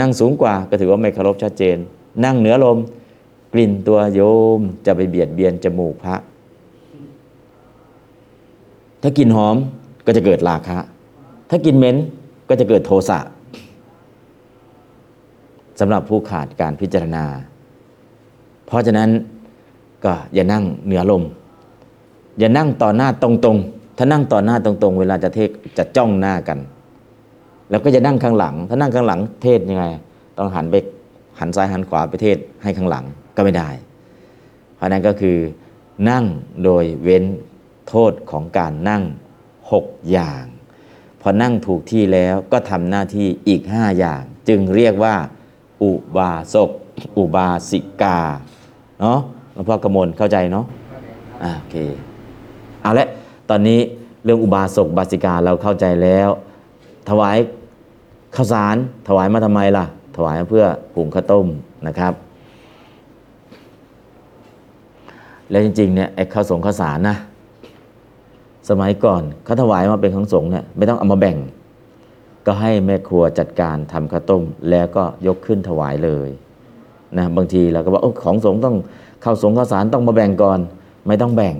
[0.02, 1.78] นั่งสูงกว่าก็ถือว่าไม่เคารพชัดเจน
[2.26, 2.78] นั่งเหนือลม
[3.54, 4.22] กลิ่นตัวโย
[4.58, 6.16] มจะไปเบียดเบียนจมูกพระ
[9.08, 9.58] ถ้ากลิ่นหอม
[10.06, 10.78] ก็จะเกิดราคะ
[11.50, 11.96] ถ้ากลิ่นเหม็น
[12.50, 13.20] ก็จะเกิดโทสะ
[15.80, 17.26] สำหรับผู้ขาดการพิจารณา
[18.68, 19.10] เพราะฉะนั้น
[20.06, 21.24] ก็อย่านั่งเหนือลม
[22.40, 26.60] อย่านั่งต่อหน้าตรงๆ ถ้านั่งต่อหน้าตรงๆ เวลาจะเทศจะจ้องหน้ากัน
[27.70, 29.86] แล้วก็จะนั่งข้างหลัง ถ้านั่งข้างหลังเทศยังไง
[30.38, 30.76] ต้องหันไป
[31.40, 33.04] หันซ้ายหันขวาไปเทศให้ข้างหลัง
[33.36, 33.70] ก็ไม่ได้
[34.76, 35.38] เพราะนั้นก็คือ
[36.10, 36.24] นั่ง
[36.64, 37.24] โดยเว้น
[37.90, 39.04] โทษของการนั่ง
[39.72, 40.44] หกอย่าง
[41.22, 45.16] พอนั่งถูกที่แล้วก็ทำหน้าที่อีกห้าอย่าง จึงเรียกว่า
[45.84, 46.72] อุบาสก
[47.18, 48.20] อุบาสิกา
[49.02, 49.20] เนาะ
[49.54, 50.66] หลวงพ่อกมลเข้าใจเนาะ
[51.44, 51.76] อ่าโอเค
[52.82, 53.08] เอาละ
[53.50, 53.80] ตอนนี้
[54.24, 56.30] เรื่องอุบาสกบาสิกาเราเข้าใจแล้ว
[57.10, 57.38] ถวาย
[58.36, 58.78] ข้าวสาร
[59.08, 59.86] ถวายมาทำไมล่ะ
[60.16, 60.66] ถวายเพื่อ
[60.96, 61.48] หุงข้าวต้ม
[61.88, 62.14] นะครับ
[65.50, 67.18] แล้วจริงๆเนี่ยไอ้ข้าวสงข้าวสารนะ
[68.70, 71.38] สมัยก่อนเขาถวายมาเป็นของสงฆ์เนี่ยไม่ต้องเอามาแบ่ง
[72.46, 76.30] ก็ให้แม่ครัวจัดการทำข้าวต้ม แล้วก็ยกขึ้นถวายเลย
[77.18, 78.76] นะบางทีเราก็บอกอของสงฆ์ต้อง
[79.24, 80.60] ข้าวสงฆ์ข้าวสารต้องมาแบ่งก่อน
[81.08, 81.56] ไม่ต้องแบ่ง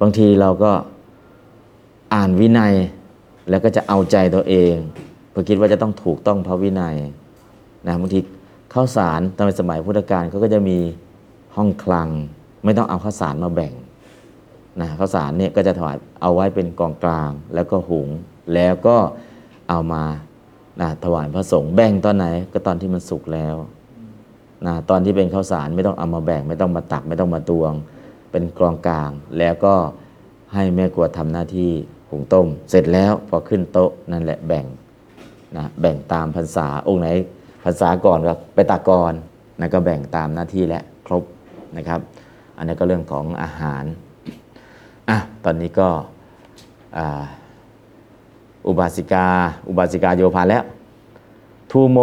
[0.00, 0.72] บางทีเราก็
[2.14, 2.74] อ่านวินัย
[3.50, 4.74] แล้วก็จะเอาใจตัวเอง
[5.30, 6.96] เพื่อคิดว่าจะต้องถูกต้องพระวินัย
[7.86, 8.18] นะบางที
[8.74, 10.78] ข้าวสารตอนสมัยพุทธกาลเขาก็จะมี
[11.56, 12.08] ห้องคลัง
[12.64, 13.72] ไม่ต้องเอาข้าวสารมาแบ่ง
[14.80, 18.08] นะข้าวสารเนี่ยก็จะถวายเอาไว้เป็นกองกลางแล้วก็หุง
[18.54, 18.96] แล้วก็
[19.68, 20.02] เอามา
[20.80, 23.54] นะถวายพระสงฆ์แบ่งตอนไหนก็ตอนที่มันสุกแล้ว
[24.66, 27.72] นะตอนที่เป็นข้าวสารไม่ต้องเอามาแบ่ง ไม่ต้องมาตักไม่ต้องมาตวง
[28.30, 29.74] เป็นกองกลาง แล้วก็
[30.54, 31.70] ให้แม่ครัวทำหน้าที่
[32.10, 34.66] หุงต้ม เสร็จแล้วพอขึ้นโต๊ะนั่นแหละแบ่ง
[35.56, 37.08] นะแบ่งตามพรรษาองค์ไหน
[37.64, 39.12] พรรษาก่อนก็ไปตักก่อน
[39.60, 41.24] นะก็แบ่งตามหน้าที่และครบ
[41.76, 42.00] นะครับ
[42.60, 43.84] อันนี้ก็เรื่องของอาหาร
[45.08, 45.88] อะตอนนี้ก็
[46.98, 47.00] อ,
[48.66, 49.26] อุบาสิกา
[49.68, 50.64] อุบาสิกาโยพานแล้ว
[51.70, 51.98] ทูโม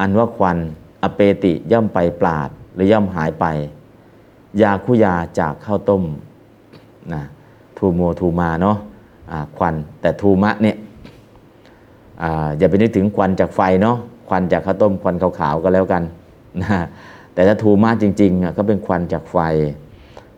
[0.00, 0.58] อันว่าควัน
[1.02, 3.46] อเปติย่อมไปปราด หรือย่อมหายไป
[4.62, 6.02] ยาคุยาจากข้าวต้ม
[7.12, 7.22] นะ
[7.78, 8.76] ทูโมทูมาเนาะ
[9.56, 10.76] ควันแต่ทูมะเนี่ย
[12.22, 13.96] อ่าอย่าไปนึกถึงควันจากไฟเนาะ
[14.28, 16.02] ควันจากข้าวต้มควันขาวๆก็แล้วกัน
[16.62, 16.78] นะ
[17.34, 19.38] แต่ถ้าทูมะจริงๆอะก็เป็นควันจากไฟ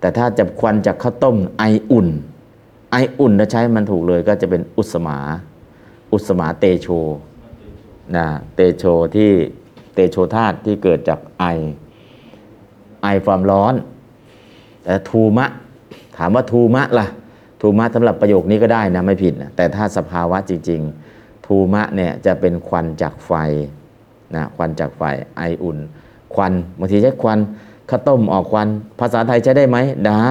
[0.07, 2.09] แต่ถ้าจะควันจากข้าวต้มไออุ่น
[2.93, 5.19] ไออุ่นถ้าใช้มันถูกเลยก็จะเป็นอุสมา
[6.13, 6.87] อุสมาเตโช
[8.17, 8.85] นะเตโช
[9.15, 9.31] ที่
[9.95, 11.45] เตโชธาตุที่เกิดจากไอ
[13.03, 13.75] ไอความร้อน
[14.85, 15.47] แต่ทูมะ
[16.17, 17.07] ถามว่าทูมะล่ะ
[17.61, 20.81] ทูมะสำหรับประโยคนี้ก็ได้นะ ไม่ผิดนะแต่ถ้าสภาวะจริง
[21.15, 23.33] ๆ ทูมะเนี่ยจะเป็นควันจากไฟ
[24.35, 25.03] นะควันจากไฟ
[25.37, 25.79] ไออุ่น
[26.35, 27.39] ควันบางทีใช้ควัน
[27.91, 28.69] ข้าต้มออกควัน
[29.01, 29.79] ภาษาไทยใช้ได้ไหม
[30.09, 30.29] ได้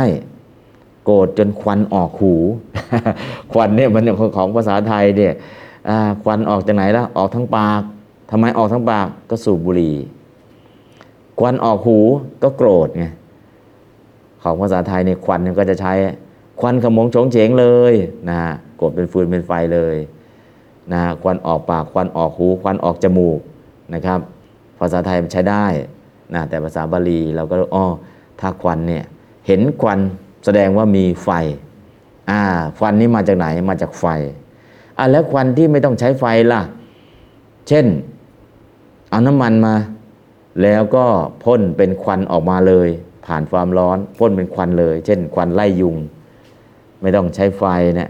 [1.05, 2.35] โกรธจนควันออกหู
[3.51, 5.33] ควันเนี่ยมันของของภาษาไทยเนี่ย
[6.23, 7.81] ควันออกจากไหนล่ะออกทั้งปาก
[8.31, 9.95] ทำไมออกทั้งปากก็สูบบุหรี่
[11.39, 11.97] ควันออกหู
[12.43, 13.05] ก็โกรธไง
[14.41, 15.93] ของภาษาไทยเนี่ยควันก็จะใช้
[16.59, 17.93] ควันขมงโฉงเฉงเลย
[18.29, 18.39] นะ
[18.77, 19.95] โกรธเป็นฟืนเป็นไฟเลย
[20.91, 23.39] นะฮะควันออกปากควันออกหูควันออกจมูก
[23.93, 24.19] นะครับ
[24.79, 25.65] ภาษาไทยมันใช้ได้
[26.33, 27.85] นะแต่ภาษาบาลีเราก็อ๋อ
[28.39, 29.03] ถ้าควันเนี่ย
[29.47, 29.99] เห็นควัน
[30.45, 31.29] แสดงว่ามีไฟ
[32.29, 32.41] อ่า
[32.77, 34.05] ควันนี้มาจากไหนมาจากไฟ
[34.97, 36.61] อะแล้วควันที่ไม่ต้องใช้ไฟล่ะ
[37.67, 37.85] เช่น
[39.09, 39.75] เอาน้ำมันมา
[40.61, 41.05] แล้วก็
[41.43, 42.89] พ่นเป็นควันออกมาเลย
[43.25, 45.95] ผ่านความร้อนพ่นเป็นควันเลย เช่น ควันไล่ยุง
[47.01, 47.63] ไม่ต้องใช้ไฟ
[47.95, 48.09] เนี่ย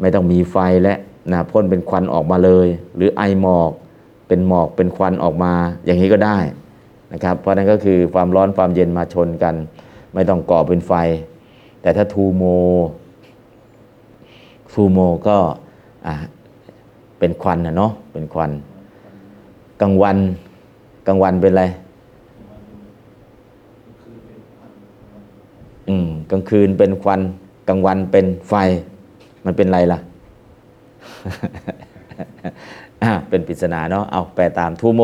[0.00, 0.94] ไม่ต้องมีไฟและ
[1.32, 2.66] นะพ่นเป็นควันออกมาเลย
[2.96, 3.70] หรือไอหมอก
[4.28, 5.52] เป็นหมอกเป็นควันออกมา
[5.84, 6.38] อย่างนี้ก็ได้
[7.12, 9.54] นะครับ เพราะนั้นก็คือความร้อนความเย็นมาชนกัน
[10.14, 10.92] ไม่ต้องก่อเป็นไฟ
[11.82, 12.44] แต่ถ้าทูโม
[14.72, 14.98] ทูโม
[15.28, 15.36] ก็
[17.18, 18.50] เป็นควันนะเนาะเป็นควัน
[19.80, 20.18] กลางวัน
[21.06, 21.64] กลางวันเป็นอะไร
[25.88, 27.20] อืมกลางคืนเป็นควัน
[27.68, 28.54] กลางวันเป็นไฟ
[29.44, 29.98] มันเป็นอะไรล่ะ
[33.02, 35.02] อะเป็นปริศนาเนาะเอาแปลตามทูโม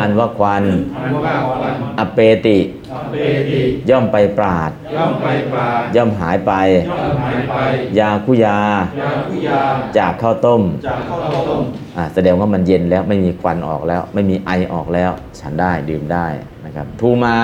[0.00, 0.64] อันว่าควัน
[0.96, 2.58] อันว่าควัน อเปติ
[2.92, 3.14] อเป
[3.50, 3.60] ติ
[3.90, 6.52] ย่อมไปปราดย่อมไปปราด ย่อมหายไป
[6.90, 7.54] ย่อมหายไป
[7.98, 8.58] ยาคุยา
[9.00, 9.60] ยาคุยา
[9.98, 11.62] จากข้าวต้มจากข้าวต้ม
[11.96, 15.10] อะแสดงว่ามันเย็นแล้วไม่มีควันออกแล้ว ไม่มีไอออกแล้ว
[15.40, 16.26] ฉันได้ดื่มได้
[16.64, 17.36] นะครับทูมาทูมา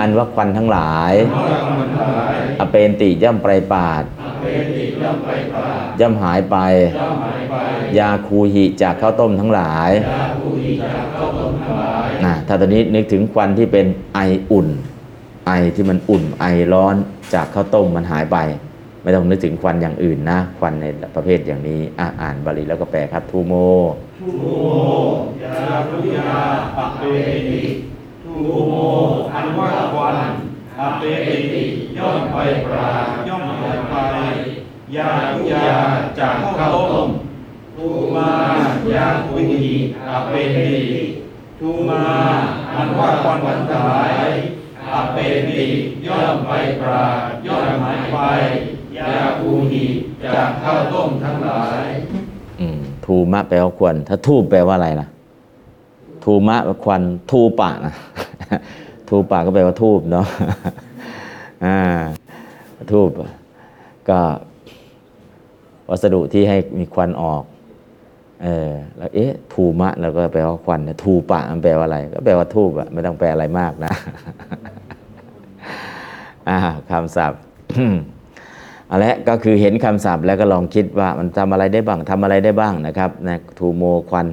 [0.00, 1.12] อันว่าควันทั้งหลาย
[2.60, 4.04] อเปนติย่อมไปปาด
[5.02, 6.56] ย่อมไปาดย่อมหายไป
[7.98, 9.90] ยาคูหิจากข้าวต้มทั้งหลาย
[12.24, 14.20] นะถ้าตอนนี้นึกถึงควันที่เป็นไอ
[14.52, 14.68] อุ่น
[15.46, 16.94] ไอที่มันอุ่นไอร้อน
[17.34, 18.38] จากข้าวต้มมันหายไป
[19.02, 21.80] ไม่ต้องนึกถึงควันอย่างอื่นนะ ควันในประเภทอย่างนี้
[22.22, 23.54] อ่านบาลีแล้วก็แปลครับทูโม
[24.20, 24.44] ทูโม
[25.42, 25.54] ยา
[25.90, 26.40] คุยา
[26.78, 27.02] อเป
[27.50, 27.62] ติ
[28.36, 28.74] ทูโม
[29.34, 30.16] อันว่าควัน
[30.78, 31.64] อเปติ
[31.98, 32.90] ย่อมไปปรา
[33.28, 33.94] ย่อมหายไป
[34.96, 35.68] ยาคุยา
[36.18, 37.10] จากข้าวต้ม
[37.76, 38.30] ทูมา
[38.94, 39.44] ยาคุย
[40.08, 40.72] อเปติ
[41.58, 42.02] ทูมา
[42.72, 44.28] อันว่าควันทั้งหลาย
[44.92, 45.16] อเป
[45.48, 45.62] ติ
[46.06, 47.04] ย่อมไปปรา
[47.46, 48.18] ย่อมหายไป
[48.98, 49.84] ยาคูหิ
[50.34, 51.86] จากข้าวต้มทั้งหลาย
[53.04, 55.06] ทูมะแปลว่าควันถ้าทูบแปลว่าอะไรล่ะ
[56.24, 57.94] ทูมะควันทูปะนะ
[59.08, 60.26] ทูปะก็แปลว่าทูบเนาะ
[61.64, 61.78] อ่า
[62.92, 63.10] ทูบ
[64.10, 64.20] ก็
[65.90, 67.42] วัสดุที่ให้มีควันออก
[68.42, 73.90] เออ แล้วเอ๊ะทูมะเราก็แปลว่าควันทูปะมันแปลว่าอะไร ก็แปลว่าทูบอะไม่ต้องแปลอะไรมากนะ
[76.48, 76.58] อ่า
[76.90, 77.40] คำศัพท์
[78.86, 84.26] เอาละก็คือเห็นคำศัพท์แล้วก็ลองคิดว่ามันทำอะไรได้บ้างทำอะไรได้บ้างนะครับนะทูโมควัน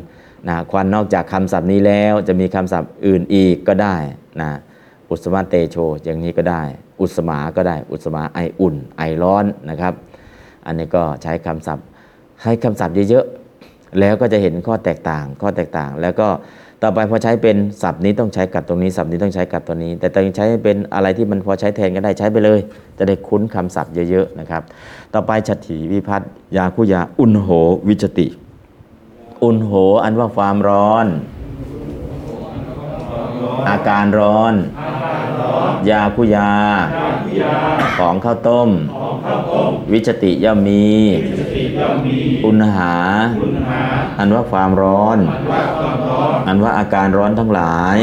[0.48, 3.96] นะควันนอกจากคำศัพท์นี้แล้วจะมีคำศัพท์อื่นอีกก็ได้
[4.42, 4.52] นะ
[5.10, 6.62] อุสมาเตโช อย่างนี้ก็ได้
[7.00, 9.94] อุสมาก็ได้ อุสมาไออุ่น ไอร้อนนะครับ
[10.66, 11.86] อันนี้ก็ใช้คำศัพท์
[12.44, 16.28] ให้คำศัพท์เยอะๆแล้วก็จะเห็นข้อแตกต่าง ข้อแตกต่าง แล้วก็
[16.84, 22.60] ต่อไปพอใช้เป็นศัพท์นี้ต้องใช้กับตรงนี้ศัพท์นี้ต้องใช้กับตัวนี้ แต่ตอนใช้เป็นอะไรที่มันพอใช้แทนก็ได้ใช้ไปเลย
[22.98, 24.62] จะได้คุ้นคำศัพท์เยอะๆนะครับ
[25.14, 27.50] ต่อไปฉัตถีวิพัฒน์ยาคุยาอุณโห
[27.88, 28.28] วิจติ
[29.44, 29.72] อุณโห
[30.04, 31.06] อันว่าความร้อน
[33.70, 34.54] อาการร้อน
[35.90, 36.52] ยาคุยา
[37.98, 38.70] ของข้าวต้ม
[39.92, 40.92] วิจติย่อมมี
[42.46, 42.96] อุณหา
[44.20, 45.18] อันว่าความร้อน
[46.48, 47.98] อันว่าอาการร้อนทั้งหลาย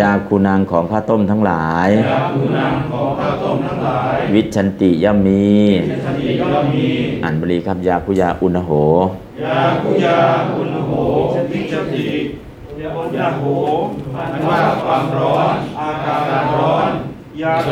[0.00, 1.88] ยาคูนังของข้าวต้มทั้งหลาย
[4.34, 5.50] วิชันติย่อมมี
[7.22, 8.70] อ่านบาลีครับยาคุยาอุณโห
[9.42, 10.18] ยาคุยา
[10.54, 10.90] อุณโห
[11.50, 12.06] วิจติ
[13.16, 13.42] ยาโห
[14.14, 16.88] อันว่าความร้อน อาการร้อน
[17.40, 17.70] ยาคุ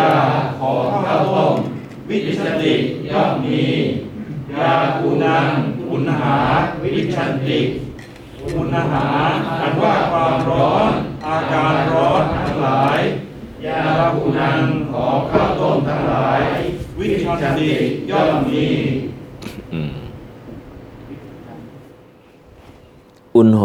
[0.00, 0.14] ยา
[0.60, 1.54] ของข้าวต้ม
[2.08, 2.74] วิจติ
[3.10, 3.62] ย่อมมี
[4.60, 5.46] ยาคูนัง
[5.90, 6.36] อุณหา
[6.82, 7.58] วิชันติ
[8.56, 9.06] อุณหา
[9.60, 10.90] อันว่าความร้อน
[11.26, 12.98] อาการร้อนทั้งหลาย
[13.66, 13.80] ยา
[14.12, 14.58] คูนัง
[14.92, 16.40] ของข้าวต้มทั้งหลาย
[16.98, 17.72] วิชันติ
[18.10, 18.66] ย่อมมี
[19.72, 19.90] อืม
[23.36, 23.62] อุณโห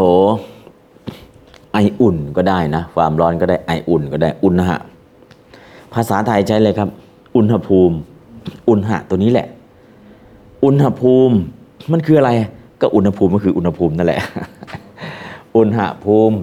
[1.73, 4.77] ไออุ่นก็ได้นะ ความร้อนก็ได้ไออุ่นก็ได้อุณหะ
[5.93, 6.89] ภาษาไทยใช้เลยครับ
[7.35, 7.95] อุณหภูมิ
[8.69, 9.47] อุณหะตัวนี้แหละ
[10.63, 11.35] อุณหภูมิ
[11.91, 12.31] มันคืออะไร
[12.81, 14.21] ก็อุณหภูมิก็คืออุณหภูมินั่นแหละ
[15.57, 16.35] อุณหภูมิ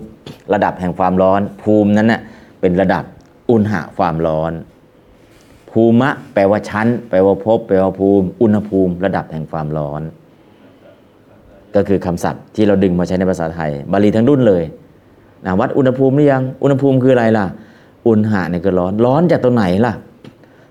[0.53, 2.21] ระดับแห่งความร้อน ภูมินั้นน่ะ
[2.61, 3.05] เป็นระดับ
[3.51, 4.53] อุณหะความร้อน
[5.71, 10.03] ภูมะ แปลว่าชั้น แปลว่าภพแปลว่าภูมิ อุณหภูมิ ระดับแห่งความร้อน
[11.77, 14.63] ก็คือคำศัพท์ที่เราดึงมาใช้ในภาษาไทย บาลีทั้งรุ่นเลย
[15.45, 17.47] นะวัดอุณหภูมิหรือยังอุณหภูมิคืออะไรล่ะ
[18.07, 19.95] อุณหะเนี่ยก็ร้อนร้อนจากตรงไหนล่ะ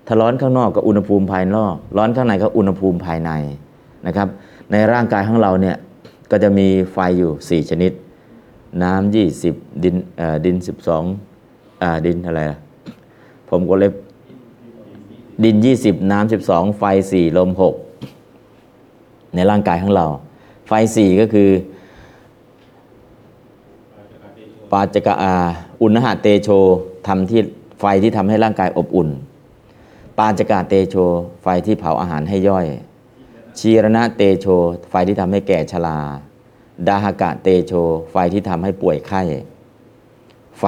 [0.06, 3.30] ถ้าร้อนข้างนอกก็อุณหภูมิภายนอก ร้อนข้างในก็อุณหภูมิภายใน
[4.06, 4.28] นะครับ
[4.70, 5.76] ในร่างกายของเราเนี่ย
[6.30, 7.92] ก็จะมีไฟอยู่ 4 ชนิด
[8.82, 11.04] น้ำยี่สิบดินเอ่อดินสิบสอง
[11.82, 12.58] อ่าดินอะไรล่ะ
[13.50, 13.90] ผมก็เลย
[15.44, 16.82] ดิน 20 น้ำ12 ไฟ
[17.12, 17.50] 4 ลม
[18.42, 20.06] 6 ในร่างกายของเรา
[20.74, 21.50] ไฟ4ก็คือ
[24.72, 25.34] ปาจกะอา
[25.82, 26.48] อุณหะเตโช
[27.06, 27.40] ทำที่
[27.80, 29.08] ไฟที่ทำให้ร่างกายอบอุ่น
[30.18, 30.96] ปาจกะเตโช
[31.42, 32.66] ไฟที่เผาอาหารให้ย่อย
[33.58, 34.46] ชีรณะเตโช
[34.90, 35.98] ไฟที่ทำให้แก่ชรา
[36.86, 37.72] ดาหกะเตโช
[38.10, 39.22] ไฟที่ทำให้ป่วยไข้
[40.60, 40.64] ไฟ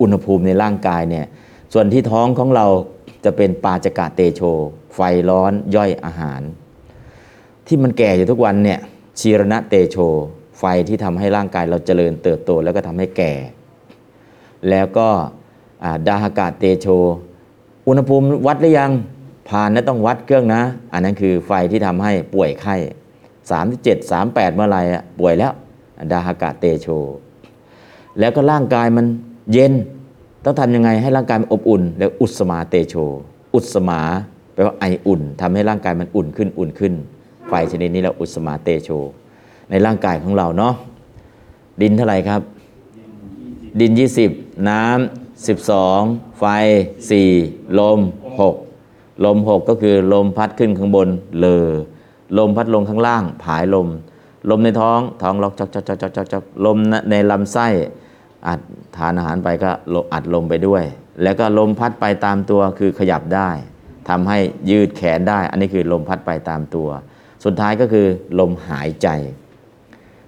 [0.00, 1.26] อุณหภูมิในร่างกายเนี่ย
[1.72, 2.66] ส่วนที่ท้องของเรา
[3.24, 4.40] จะเป็นปาจกะเตโช
[4.94, 6.42] ไฟร้อนย่อยอาหาร
[7.66, 8.80] ที่มันแก่อยู่ทุกวันเนี่ย
[9.18, 9.96] ชีรณะเตโช
[10.58, 13.32] ไฟที่ทำให้ร่างกายเราเจริญเติบโตแล้วก็ทำให้แก่
[14.70, 15.08] แล้วก็
[15.84, 16.86] อ่าดาหกะเตโช
[17.86, 18.92] อุณหภูมิวัดหรือยัง
[19.48, 22.76] ผ่านนะต้องวัดเครื่องนะ อันนั้นคือไฟที่ทำให้ป่วยไข้
[23.40, 25.52] 37 38 เมื่อไหรอะป่วยแล้ว
[26.12, 26.86] ดาหกะเตโช
[28.18, 29.06] แล้วก็ร่างกายมัน
[29.52, 29.72] เย็น
[30.44, 32.94] ต้องทำยังไงให้ร่างกายมันอบอุ่น แล้วอุสมาเตโช
[33.54, 34.00] อุสมา
[34.54, 36.94] แปลว่าไออุ่นทำให้ร่างกายมันอุ่นขึ้นอุ่นขึ้น
[37.50, 38.88] ไฟชนิดนี้เราอุสมาเตโช
[39.70, 40.74] ในร่างกายของเราเนาะ
[41.82, 42.40] ดินเท่าไหร่ครับ
[43.80, 43.92] ดิน
[44.30, 46.44] 20 น้ำ12 ไฟ
[47.10, 48.00] 4 ลม
[48.60, 51.66] 6 ลม 6 ก็คือลมพัดขึ้นข้างบนเลอ
[52.38, 53.88] ลมพัดลงข้างล่าง ผายลม
[54.50, 56.76] ลมในท้องท้องล็อกจอกจอกจอกจอกจอกลม
[57.10, 57.66] ในลำไส้
[58.46, 58.60] อัด
[58.96, 59.70] ทานอาหารไปก็
[60.12, 60.82] อัดลมไปด้วย
[61.22, 63.50] แล้วก็ลมพัดไปตามตัวคือขยับได้
[64.08, 64.38] ทำให้
[64.70, 66.88] ยืดแขนได้ อันนี้คือลมพัดไปตามตัว
[67.44, 68.06] สุดท้ายก็คือ
[68.40, 69.08] ลมหายใจ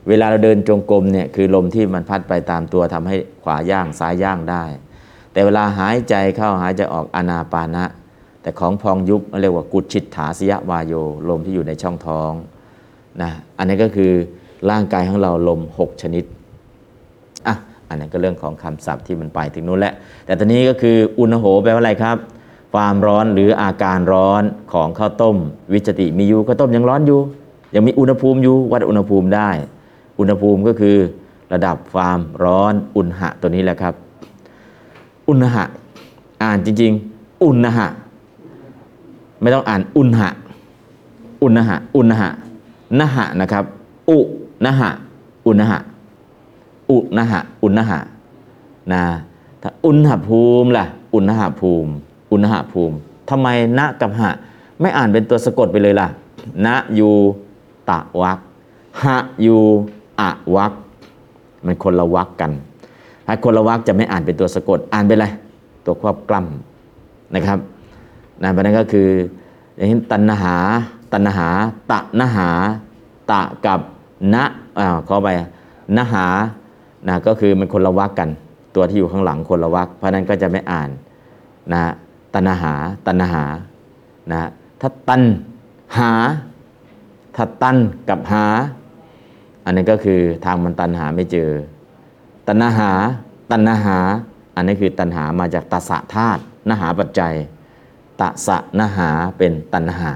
[0.08, 4.64] เวลาเราเดินจงกรมเนี่ยคือลมที่มันพัดไปตามตัวทำให้ขวาย่างซ้ายย่างได้
[5.32, 7.84] แต่เวลาหายใจเข้าหายใจออกอนาปานะ
[8.42, 10.92] แต่ของพองยุบเรียกว่ากุชิตถาสยวายโย
[11.28, 12.32] ลมที่อยู่ในช่องท้อง
[13.22, 14.12] นะอันนี้ก็คือ
[14.70, 16.24] ร่างกายของเราลม 6 ชนิด
[17.46, 17.56] อะ
[17.88, 19.94] อันนี้นก็เรื่องของคำศัพท์ที่มันไปถึงนู้นแหละ
[20.26, 22.16] แต่ตอนนี้ก็คืออุณหโหแปลว่าอะไรครับ
[22.72, 24.42] ความร้อนหรืออาการร้อน
[24.72, 25.36] ของข้าวต้ม
[25.72, 27.20] วิจติมีอยู่ข้าวต้มยังร้อนอยู่
[27.74, 29.50] ยังมีอุณหภูมิอยู่วัดอุณหภูมิได้
[30.18, 30.96] อุณหภูมิก็คือ
[31.52, 33.94] ระดับความร้อนอุณหะตัวนี้แหละครับ
[35.28, 35.64] อุณหะ
[36.42, 37.86] อ่านจริง ๆ อุณหะ
[39.40, 40.28] ไม่ต้องอ่านอุณหะ
[41.42, 42.28] อุณหะ อุณหะ
[42.98, 43.64] นหะนะครับ
[44.10, 44.18] อุ
[44.64, 44.90] นหะ
[45.46, 45.78] อุณหะ
[46.90, 47.98] อุนหะ อุณหะ
[48.92, 49.02] นะ
[49.86, 51.90] อุณหภูมิล่ะ อุณหภูมิ
[52.32, 52.96] อุณหภูมิ
[53.30, 54.30] ทำไมนะกับหะ
[54.80, 56.08] ไม่อ่านเป็นตัวสะกดไปเลยล่ะ
[56.66, 57.10] นะยู
[57.90, 58.38] ตะวัก
[59.02, 59.58] หะยู
[60.20, 60.72] อะวัก
[61.64, 62.52] มันคนละวักกัน
[63.26, 65.26] ถ้าคนละวักจะไม่อ่านเป็นตัวสะกด อ่านเป็นอะไร
[65.84, 67.58] ตัวควบกล้ำนะครับ
[68.42, 69.08] นะเพราะนั้นก็คือ
[69.76, 70.54] อย่างเช่นตัณหา
[71.12, 71.48] ตัณหา
[71.90, 72.48] ตะนหา
[73.30, 73.80] ตะกับ
[74.34, 74.44] นะ
[74.78, 75.28] อ่าขอไป
[75.96, 76.26] นหา
[77.08, 78.28] นะก็คือมันคนละวักกัน
[78.74, 80.90] ตัวที่อยู่ข้างหลังคนละวักเพราะนั้นก็จะไม่อ่าน
[81.72, 81.80] นะ
[82.34, 82.72] ตัณหา
[83.06, 83.44] ตัณหา
[84.32, 84.42] นะ
[84.80, 85.22] ถ้าตัน
[85.98, 86.10] หา
[87.36, 87.76] ถ้าตัน
[88.08, 88.44] กับหา
[89.64, 91.50] อันนี้ก็คือทางมันตันหาไม่เจอ
[92.48, 92.90] ตัณหา
[93.50, 93.98] ตัณหา
[94.56, 97.34] อันนี้คือตัณหามาจากตสะธาตุนหาปัจจัย
[98.20, 99.08] ตสะนหา
[99.38, 100.12] เป็นตัณหา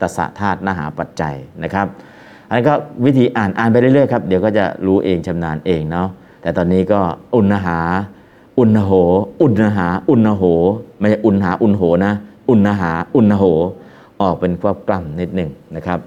[0.00, 1.86] ตสะธาตุนหาปัจจัยนะครับ
[2.48, 6.08] อันนี้ก็วิธีอ่านอ่านไปเรื่อยๆครับเดี๋ยวก็จะรู้เองชำนาญเองเนาะ
[6.42, 7.00] แต่ตอนนี้ก็
[7.34, 7.78] อุณหา
[8.58, 8.90] อุณโห
[9.42, 10.42] อุณหา อุณโห
[10.98, 12.12] ไม่ใช่อุณหาอุณโหนะ
[12.48, 13.44] อุณหาอุณโห
[14.20, 16.00] ออกเป็นควบกล้ำนิดหนึ่งนะครับ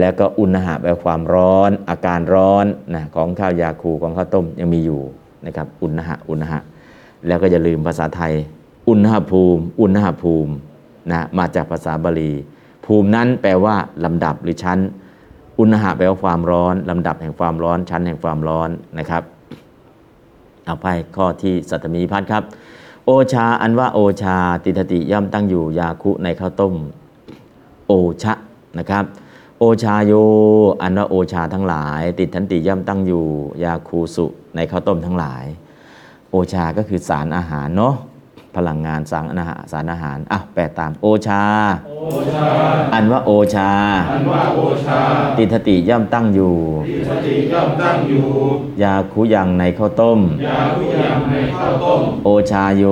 [0.00, 5.00] แล้วก็อุณหะแปลความร้อน อาการร้อนนะของข้าวยาคูของข้าวต้มยังมีอยู่
[5.46, 6.58] นะครับ อุณหะอุณหะ
[7.26, 8.34] แล้วก็อย่าลืมภาษาไทย
[8.88, 10.52] อุณหภูมิ อุณหภูมิ
[11.12, 12.32] นะมาจากภาษาบาลี
[12.86, 14.78] ภูมินั้นแปลว่าลำดับหรือชั้น
[15.58, 19.22] อุณหะแปลว่าความร้อนลำดับแห่งความร้อนชั้นแห่งความร้อนนะครับ
[20.66, 22.42] เอาไปข้อที่สัตมีพัฒน์ครับ
[23.06, 26.74] โอชาอันว่าโอชาติทติย่อมตั้งอยู่ยาคุในข้าวต้ม
[27.88, 27.92] โอ
[28.22, 28.34] ชะ
[28.78, 29.04] นะครับ
[29.58, 30.12] โอชาโย
[30.82, 33.24] อันว่าโอชาทั้งหลาย ติดทันติย่อมตั้งอยู่
[33.64, 34.26] ยาคูสุ
[34.56, 35.44] ในข้าวต้มทั้งหลาย
[36.30, 37.94] โอชาก็คือสารอาหารเนาะ
[38.56, 41.44] พลังงานสารอาหารสารอาหารอะแปลตามโอชา
[41.88, 42.46] โอชา
[42.94, 43.70] อันว่าโอชา
[44.12, 45.00] อันว่าโอชา
[45.38, 46.54] ติทติย่อมตั้งอยู่
[46.88, 48.26] ที่สติย่อมตั้งอยู่
[48.82, 52.84] ยาคุยังในข้าวต้มยาทุกอย่างในข้าวต้มโอชาโย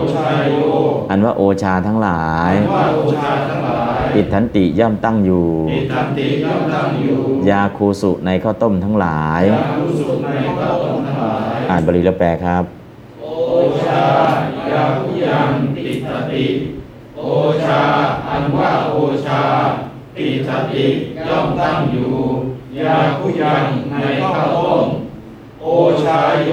[0.00, 0.52] โอชาโย
[1.10, 7.18] อันว่าโอชาทั้งหลายอันว่าโอชาทั้งหลายติทันติย่อมตั้งอยู่อิทันติย่อมตั้งอยู่
[7.50, 10.28] ยาคูสุในข้าวต้มทั้งหลายยารู้สุขใน
[10.58, 12.83] ข้าวต้มทั้งหลายอ่านบาลีแล้วแปลครับโอ
[13.84, 14.04] ชา
[14.70, 16.44] ยาทุย่างติสติ
[17.16, 17.22] โอ
[17.62, 17.80] ชา
[18.28, 18.94] อันว่าโอ
[19.26, 19.42] ชา
[20.16, 20.84] ติสติ
[21.28, 22.12] ย่อมตั้งอยู่
[22.78, 23.64] ยาคุยัง
[24.00, 24.04] ใน
[24.34, 24.86] ข้าวต้ม
[25.60, 25.66] โอ
[26.04, 26.50] ชาโย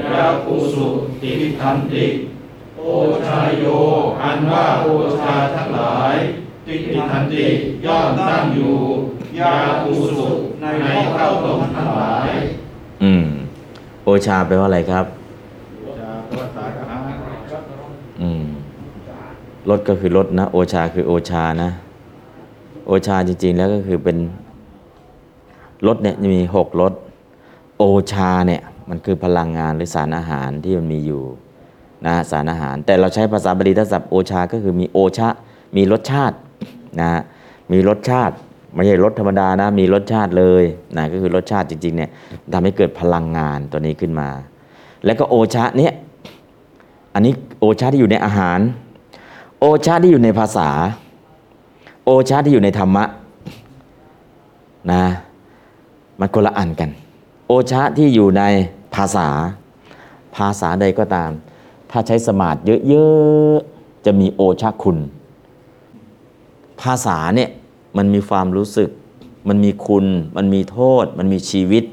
[0.00, 0.86] ยาคุสุ
[1.22, 2.06] ติทันติ
[2.76, 2.82] โอ
[3.24, 3.64] ชาโย
[4.20, 4.86] อันว่าโอ
[5.18, 6.14] ชาทั้งหลาย
[6.66, 6.74] ติ
[7.10, 7.46] ทันติ
[7.86, 8.74] ย่อมตั้งอยู่
[9.40, 10.26] ยาคุสุ
[10.60, 10.64] ใน
[11.14, 12.30] ข้าวต้มทั้งหลาย
[13.02, 13.26] อืม
[14.04, 15.06] โอชาแปลว่าอะไรครับ
[18.22, 18.44] อืม
[19.68, 21.70] รถก็คือรถนะ โอชาคือโอชานะ
[22.86, 24.16] โอชาจริง ๆ แล้วก็คือเป็น
[25.86, 26.92] รสเนี่ยมีหกรส
[27.78, 31.22] โอชาเนี่ยมันคือพลังงานหรือสารอาหารที่มันมีอยู่
[32.06, 35.28] นะสารอาหาร แต่เราใช้ภาษาบาลีทัศัพท์โอชาก็คือมีโอชะ
[35.76, 36.36] มีรสชาติ
[37.00, 37.08] นะ
[37.72, 38.34] มีรสชาติ
[38.74, 40.64] ไม่ใช่รสธรรมดานะมีรสชาติเลย
[40.96, 42.10] นะก็คือรสชาติจริงๆเนี่ย
[42.52, 44.28] ทำให้เกิดพลังงานตัวนี้ขึ้นมา
[45.04, 45.92] แล้วก็โอชะเนี่ย
[47.14, 48.60] อันนี้โอชาที่อยู่ในอาหาร
[49.60, 50.68] โอชาที่อยู่ในภาษา
[52.04, 53.04] โอชาที่อยู่ในธรรมะ
[54.92, 55.04] นะ
[56.20, 56.90] มันคนละอันกัน
[57.46, 58.42] โอชาที่อยู่ใน
[58.94, 59.28] ภาษา
[60.36, 61.30] ภาษาใดก็ตาม
[61.90, 64.98] ถ้าใช้สมาธิเยอะๆจะมีโอชาคุณ
[66.82, 67.50] ภาษาเนี่ย
[67.96, 68.90] มันมีความรู้สึก
[69.48, 70.06] มันมีคุณ
[70.36, 71.84] มันมีโทษ มันมีชีวิต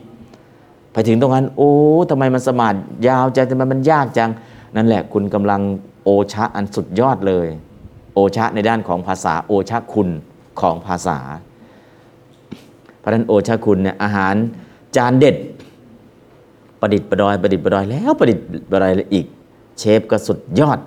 [0.91, 1.71] ไปถึงตรงนั้น โอ้
[2.09, 4.29] ทำไมมันสมาธิยาวจังทำไมมันยากจัง
[4.75, 5.61] นั่นแหละคุณกำลัง
[6.05, 7.47] โอชะอันสุดยอดเลย
[8.13, 10.09] โอชะในด้านของภาษาโอชะคุณ
[10.61, 11.19] ของภาษา
[12.97, 14.35] เพราะฉะนั้นโอชะคุณเนี่ยอาหาร
[14.95, 15.35] จานเด็ด
[16.81, 19.25] ประดิษฐ์ประดอยประดิษฐ์ประดอยแล้วประดิษฐ์ประดอยอีก
[19.79, 20.79] เชฟก็สุดยอด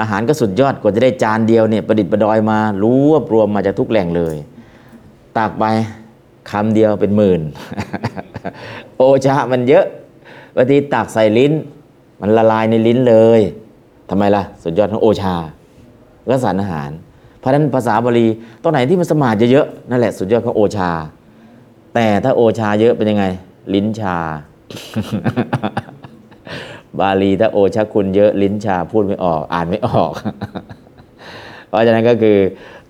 [0.00, 4.36] อาหารก็สุดยอดกว่าจะได้จานเดียวเนี่ยประดิษฐ์ประดอยมารู้ว่ารวมมาจากทุกแหล่งเลย
[5.36, 5.64] ตากไป
[6.50, 7.40] คำเดียวเป็นหมื่น
[8.96, 9.86] โอชะมันเยอะ
[10.54, 11.52] บางทีตักใส่ลิ้น
[12.20, 13.40] มันละลายในลิ้นเลย
[14.10, 15.34] ทำไมล่ะ สุดยอดของโอชา
[16.28, 16.90] ก็สารอาหาร
[17.38, 18.26] เพราะฉะนั้นภาษาบาลี
[18.62, 20.90] ตรงไหนที่มันสมาธิเยอะๆนั่นแหละสุดยอดของโอชา
[21.94, 23.24] แต่ถ้าโอชาเยอะเป็นยังไง
[23.74, 24.16] ลิ้นชา
[26.98, 30.12] บาลีถ้าโอชาคุณเยอะลิ้นชาพูดไม่ออก อ่านไม่ออก
[31.68, 32.38] เพราะฉะนั้นก็คือ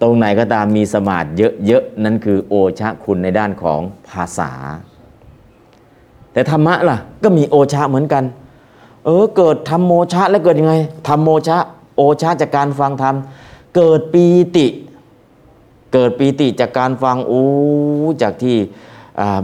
[0.02, 1.28] ตรงไหนก็ตามมีสมาธิ
[1.66, 4.52] เยอะๆนั่นคือโอชาคุณในด้านของภาษา
[6.32, 8.24] แต่ธรรมะล่ะ ก็มีโอชาเหมือนกัน
[9.06, 10.74] เออเกิดธรรมโมชะแล้วเกิดยังไง
[11.08, 11.58] ธรรมโมชะ
[11.96, 13.14] โอชะจากการฟังธรรม
[13.76, 14.24] เกิดปี
[14.56, 14.66] ติ
[15.92, 17.44] เกิดปีติจากการฟังโอ้
[18.22, 18.56] จากที่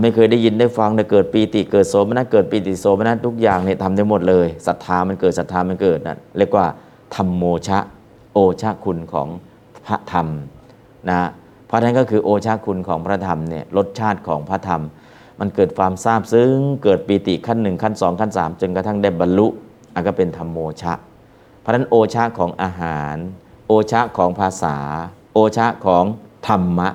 [0.00, 6.66] ไม่เคยได้ยินได้ฟังแต่เกิดปีติ เกิดโสมนัสเกิดปีติโสมนัสทุกอย่างเนี่ยทำได้หมดเลยศรัทธามันเกิดศรัทธามันเกิดนั่นเรียกว่า
[7.14, 7.78] ธรรมโมชะ
[8.32, 9.28] โอชะคุณของ
[9.86, 10.26] พระธรรม
[11.08, 11.28] นะ
[11.66, 14.82] เพราะฉะนั้นก็คือโอชะคุณของพระธรรมเนี่ยรสชาติของพระธรรม
[15.40, 19.46] มันเกิดความซาบซึ้ง เกิดปีติขั้นหนึ่งขั้นสองขั้นสามจนกระทั่งได้บรรลุ
[19.94, 20.94] อันก็เป็นธรรมโมชะ
[21.60, 23.16] เพราะฉะนั้นโอชะของอาหาร
[23.66, 24.76] โอชะของภาษา
[25.34, 26.04] โอชะของ
[26.48, 26.88] ธรรมะ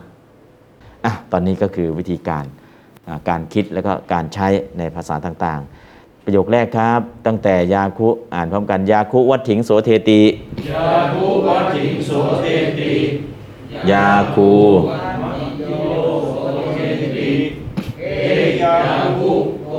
[1.06, 2.46] อะตอนนี้ก็คือวิธีการ
[3.08, 10.22] อ่าการคิดแล้วก็การใช้ในภาษาต่างๆ ประโยคแรกครับ ตั้งแต่ยาคุอ่านพร้อมกันยาคุวัตถิงโสเทติ
[10.72, 12.12] ยาภูวัติโส
[12.42, 12.46] เท
[12.80, 12.94] ติ
[13.92, 14.52] ยาคู
[18.68, 19.32] ยาภู
[19.68, 19.74] โอ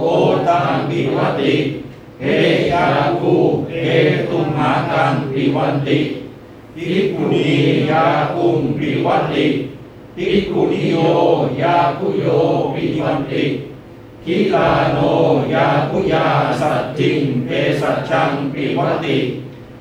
[0.49, 1.55] ตังปิวัติ
[2.23, 2.27] เฮ
[2.73, 2.87] ยา
[3.19, 3.33] ภู
[3.71, 3.87] เฮ
[4.29, 5.99] ตุมหากังปิวันติ
[6.75, 7.51] ภิกขุนี
[7.91, 9.47] ยาคุงปิวัติ
[10.17, 10.97] ภิกขุนิโย
[11.63, 12.27] ยาคุโย
[12.75, 13.45] ปิวันติ
[14.25, 14.99] คิลาโน
[15.53, 16.27] ยาคุยา
[16.61, 17.49] สัตถิงเภ
[17.81, 19.19] สัชชังปิวัติ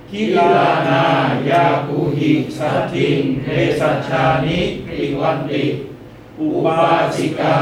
[0.10, 1.04] คิลานา
[1.50, 3.48] ยาภูหิสัตถิงเท
[3.80, 5.64] สัชชานิปิวันติ
[6.42, 6.82] อุปา
[7.16, 7.56] สิกา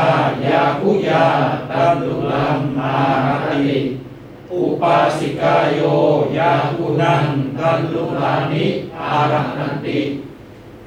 [0.45, 1.25] ยาคุยา
[1.71, 2.93] ตันตุลัมมา
[3.25, 3.77] หติ
[4.53, 5.79] อุปาสิกายโย
[6.37, 7.23] ยาคุนัง
[7.57, 8.65] ตันตุลานิ
[8.99, 9.99] อารันันติ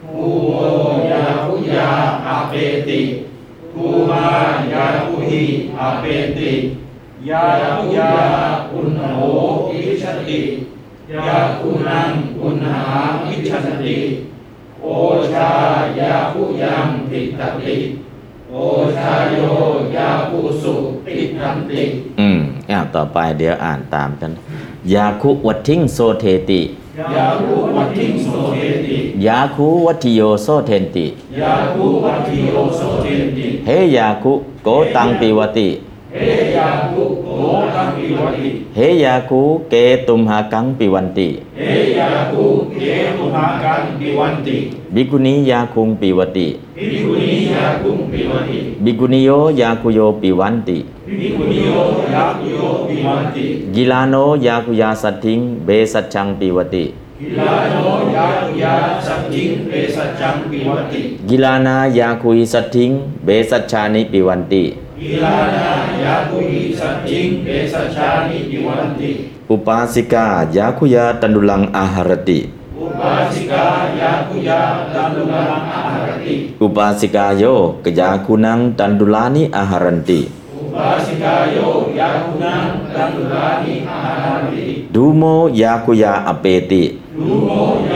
[0.02, 0.50] ภูโม
[1.10, 1.88] ยาคุยา
[2.26, 2.54] อาเป
[2.88, 3.00] ติ
[3.72, 4.24] ภูมา
[4.72, 5.44] ยาคุหิ
[5.78, 6.04] อาเป
[6.38, 6.52] ติ
[7.28, 7.44] ยา
[7.76, 8.12] คุยา
[8.72, 9.18] อุณโห
[9.68, 10.40] อิชติ
[11.12, 12.82] ยาคุณังคุณหา
[13.22, 13.52] วิช
[13.84, 13.98] ติ
[15.34, 15.50] ชา
[15.98, 17.76] ยาคุยังติตติ
[18.50, 18.54] โอ
[18.96, 19.38] ชายโย
[19.96, 20.74] ยาคุสุ
[21.06, 21.82] ติทันติ
[22.20, 22.38] อืม
[22.70, 24.30] อ่าต่อไปเดี๋ยวอ่านตามกัน
[24.92, 26.62] ยาคุวัตถิงโสเทติ
[27.16, 31.06] ยาคุวัตถิโสเทติ ยาคุวัตถิโยโสเทนติ
[31.40, 34.32] ยาคุวัตถิโอโสเทติเฮยาคุ
[34.64, 35.68] โกตังปิวติ
[36.14, 36.18] เฮ
[36.56, 37.28] ยาคุโก
[37.74, 39.40] ตังปิวัติ เฮยาคุ
[39.70, 39.74] เก
[40.06, 41.28] ตุมหากังปิวันติ
[41.58, 41.62] เฮ
[41.98, 42.44] ยาคุ
[42.74, 42.82] เก
[43.16, 44.56] ตุมากันปิวันติ
[44.94, 49.30] บิกุณียาคุงปิวติ ภิกขุนียาคุงปิวัติบิกุณิโย
[49.60, 51.70] ยาคุโยปิวันติ ภิกขุนิโย
[52.14, 53.44] ยาคุโยปิวันติ
[53.74, 54.14] กิลาโน
[54.46, 56.84] ยาคุยาสัตถิง เบสัจชังปิวติ
[57.20, 57.76] กิลาโน
[58.14, 58.74] ยาคุยา
[59.06, 62.90] สัจจิงเปสัจจังปิวัติ กิลานายาคุยสัตถิง
[63.24, 64.64] เบสัจชานิปิวันติ
[65.00, 65.70] กิลานา
[66.02, 69.10] ยาคุยสัจจิงเปสัจชานิปิวันติ
[69.50, 70.26] อุปาสิกา
[70.56, 72.38] ยาคุยาตันดุลังอาหารติ
[72.80, 73.64] อุปาสิกา
[74.00, 74.08] ยา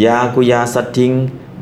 [0.03, 1.11] ยาคุยาสัตถิง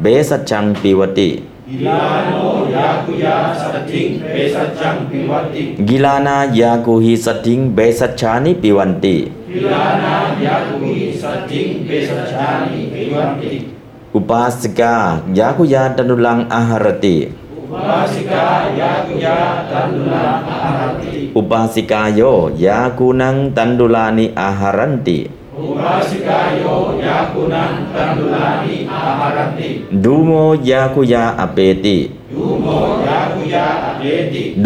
[0.02, 1.30] เบสัจจังปิวติ
[1.70, 2.32] กิลาโน
[2.76, 9.16] ยาคุยาสัตถิงเปสัจจังปิวันติ กิลานายาคุหิสัตถิงเบสัจฉานิปิวันติ
[9.52, 10.16] กิลานา
[10.46, 13.54] ยาคุหิสัตถิงเปสัจจานิปิวันติ
[14.16, 14.96] อุปาสิกา
[15.38, 17.16] ยาคุยาตนุลังอาหารติ
[17.60, 18.42] อุปาสิกา
[25.59, 25.93] ยา
[27.33, 28.47] คุยาตันดุลา
[28.93, 29.69] อาหารติ
[32.37, 32.75] อุปา
[33.29, 33.61] สิกา
[34.37, 34.57] ยโย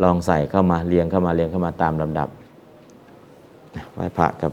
[0.03, 2.29] ลองใส่เข้ามาเรียงเข้ามาเรียงเข้ามาตามลำดับ
[3.95, 4.53] ไหว้พระครับ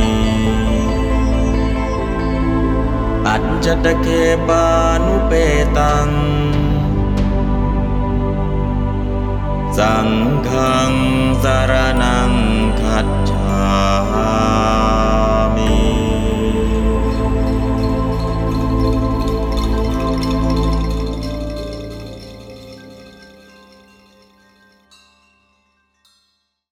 [3.27, 4.07] อัจจตเค
[4.47, 4.65] ปา
[5.05, 5.31] นุเป
[5.77, 6.09] ตัง
[9.77, 10.09] สัง
[10.47, 10.91] ฆัง
[11.43, 12.31] สารนัง
[12.81, 15.10] คัจฉา